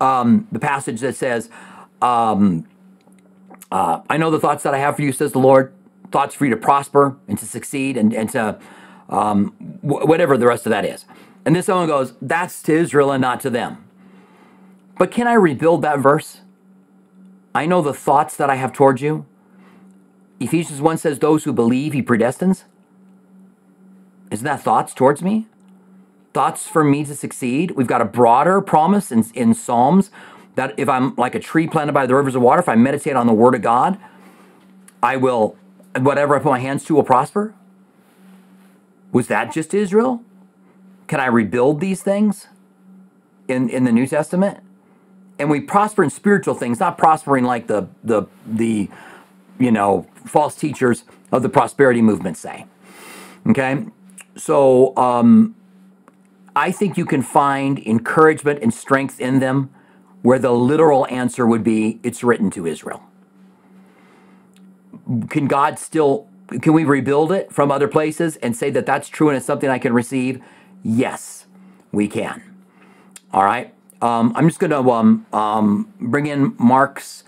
[0.00, 1.50] Um, the passage that says,
[2.00, 2.66] um,
[3.70, 5.72] uh, I know the thoughts that I have for you, says the Lord,
[6.10, 8.58] thoughts for you to prosper and to succeed and, and to
[9.08, 9.52] um,
[9.82, 11.04] whatever the rest of that is.
[11.44, 13.84] And this someone goes, that's to Israel and not to them.
[14.98, 16.40] But can I rebuild that verse?
[17.54, 19.26] I know the thoughts that I have towards you.
[20.40, 22.64] Ephesians 1 says, Those who believe, he predestines.
[24.30, 25.46] Isn't that thoughts towards me?
[26.38, 27.72] Thoughts for me to succeed?
[27.72, 30.12] We've got a broader promise in, in Psalms
[30.54, 33.16] that if I'm like a tree planted by the rivers of water, if I meditate
[33.16, 33.98] on the word of God,
[35.02, 35.56] I will,
[35.98, 37.56] whatever I put my hands to will prosper.
[39.10, 40.22] Was that just Israel?
[41.08, 42.46] Can I rebuild these things
[43.48, 44.60] in, in the New Testament?
[45.40, 48.88] And we prosper in spiritual things, not prospering like the the the
[49.58, 52.66] you know false teachers of the prosperity movement say.
[53.44, 53.86] Okay,
[54.36, 55.56] so um,
[56.58, 59.70] I think you can find encouragement and strength in them
[60.22, 63.04] where the literal answer would be it's written to Israel.
[65.30, 66.26] Can God still,
[66.60, 69.70] can we rebuild it from other places and say that that's true and it's something
[69.70, 70.42] I can receive?
[70.82, 71.46] Yes,
[71.92, 72.42] we can.
[73.32, 73.72] All right.
[74.02, 77.22] Um, I'm just going to um, um, bring in Mark's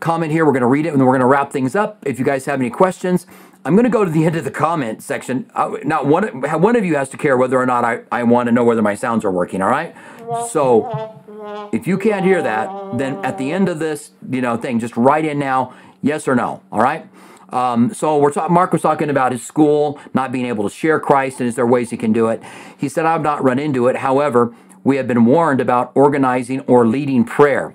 [0.00, 0.44] comment here.
[0.44, 2.02] We're going to read it and we're going to wrap things up.
[2.04, 3.24] If you guys have any questions,
[3.66, 5.50] I'm going to go to the end of the comment section.
[5.54, 8.46] Uh, now, one, one of you has to care whether or not I, I want
[8.48, 9.94] to know whether my sounds are working, all right?
[10.50, 14.80] So if you can't hear that, then at the end of this, you know, thing,
[14.80, 16.62] just write in now, yes or no.
[16.70, 17.06] All right.
[17.50, 18.52] Um, so we're talking.
[18.52, 21.66] Mark was talking about his school not being able to share Christ, and is there
[21.66, 22.42] ways he can do it?
[22.76, 23.96] He said, "I've not run into it.
[23.96, 24.52] However,
[24.82, 27.72] we have been warned about organizing or leading prayer."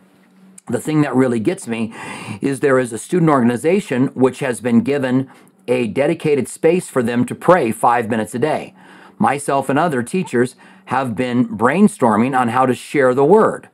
[0.68, 1.94] The thing that really gets me
[2.42, 5.30] is there is a student organization which has been given
[5.70, 8.74] a dedicated space for them to pray five minutes a day.
[9.18, 10.56] Myself and other teachers
[10.86, 13.70] have been brainstorming on how to share the word.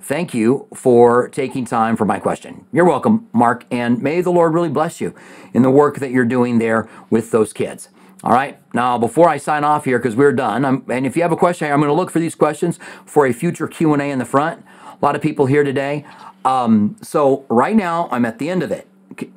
[0.00, 2.66] Thank you for taking time for my question.
[2.72, 5.14] You're welcome, Mark, and may the Lord really bless you
[5.54, 7.88] in the work that you're doing there with those kids.
[8.22, 8.58] All right.
[8.72, 11.36] Now, before I sign off here, because we're done, I'm, and if you have a
[11.36, 14.18] question, I'm going to look for these questions for a future Q and A in
[14.18, 14.64] the front.
[14.92, 16.06] A lot of people here today.
[16.44, 18.86] Um, so right now, I'm at the end of it.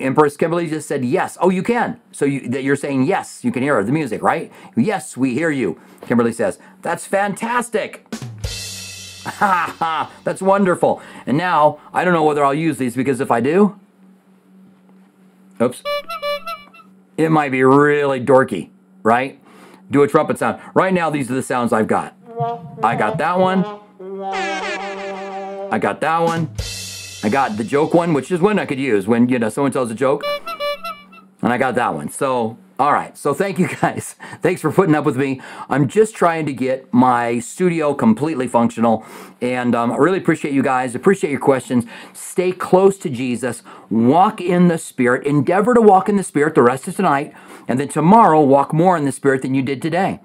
[0.00, 1.36] Empress Kimberly just said yes.
[1.40, 2.00] Oh, you can.
[2.12, 3.44] So you, that you're saying yes.
[3.44, 4.52] You can hear the music, right?
[4.76, 5.80] Yes, we hear you.
[6.06, 8.06] Kimberly says that's fantastic.
[9.24, 10.12] Ha ha!
[10.24, 11.02] That's wonderful.
[11.26, 13.78] And now I don't know whether I'll use these because if I do,
[15.60, 15.82] oops,
[17.16, 18.70] it might be really dorky,
[19.02, 19.38] right?
[19.90, 20.60] Do a trumpet sound.
[20.74, 22.14] Right now, these are the sounds I've got.
[22.82, 23.64] I got that one.
[25.70, 26.50] I got that one.
[27.22, 29.72] I got the joke one, which is one I could use when, you know, someone
[29.72, 30.22] tells a joke.
[31.42, 32.10] And I got that one.
[32.10, 33.16] So, all right.
[33.18, 34.14] So thank you guys.
[34.40, 35.40] Thanks for putting up with me.
[35.68, 39.04] I'm just trying to get my studio completely functional.
[39.40, 40.94] And um, I really appreciate you guys.
[40.94, 41.84] Appreciate your questions.
[42.12, 43.62] Stay close to Jesus.
[43.90, 45.26] Walk in the Spirit.
[45.26, 47.34] Endeavor to walk in the Spirit the rest of tonight.
[47.66, 50.20] And then tomorrow, walk more in the Spirit than you did today.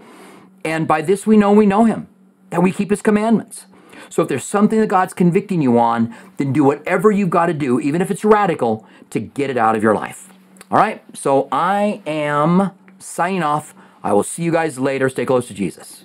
[0.63, 2.07] And by this we know we know Him,
[2.51, 3.65] that we keep His commandments.
[4.14, 7.53] So if there's something that God's convicting you on, then do whatever you've got to
[7.55, 10.30] do, even if it's radical, to get it out of your life.
[10.70, 13.74] All right, so I am signing off.
[14.03, 15.09] I will see you guys later.
[15.09, 16.03] Stay close to Jesus.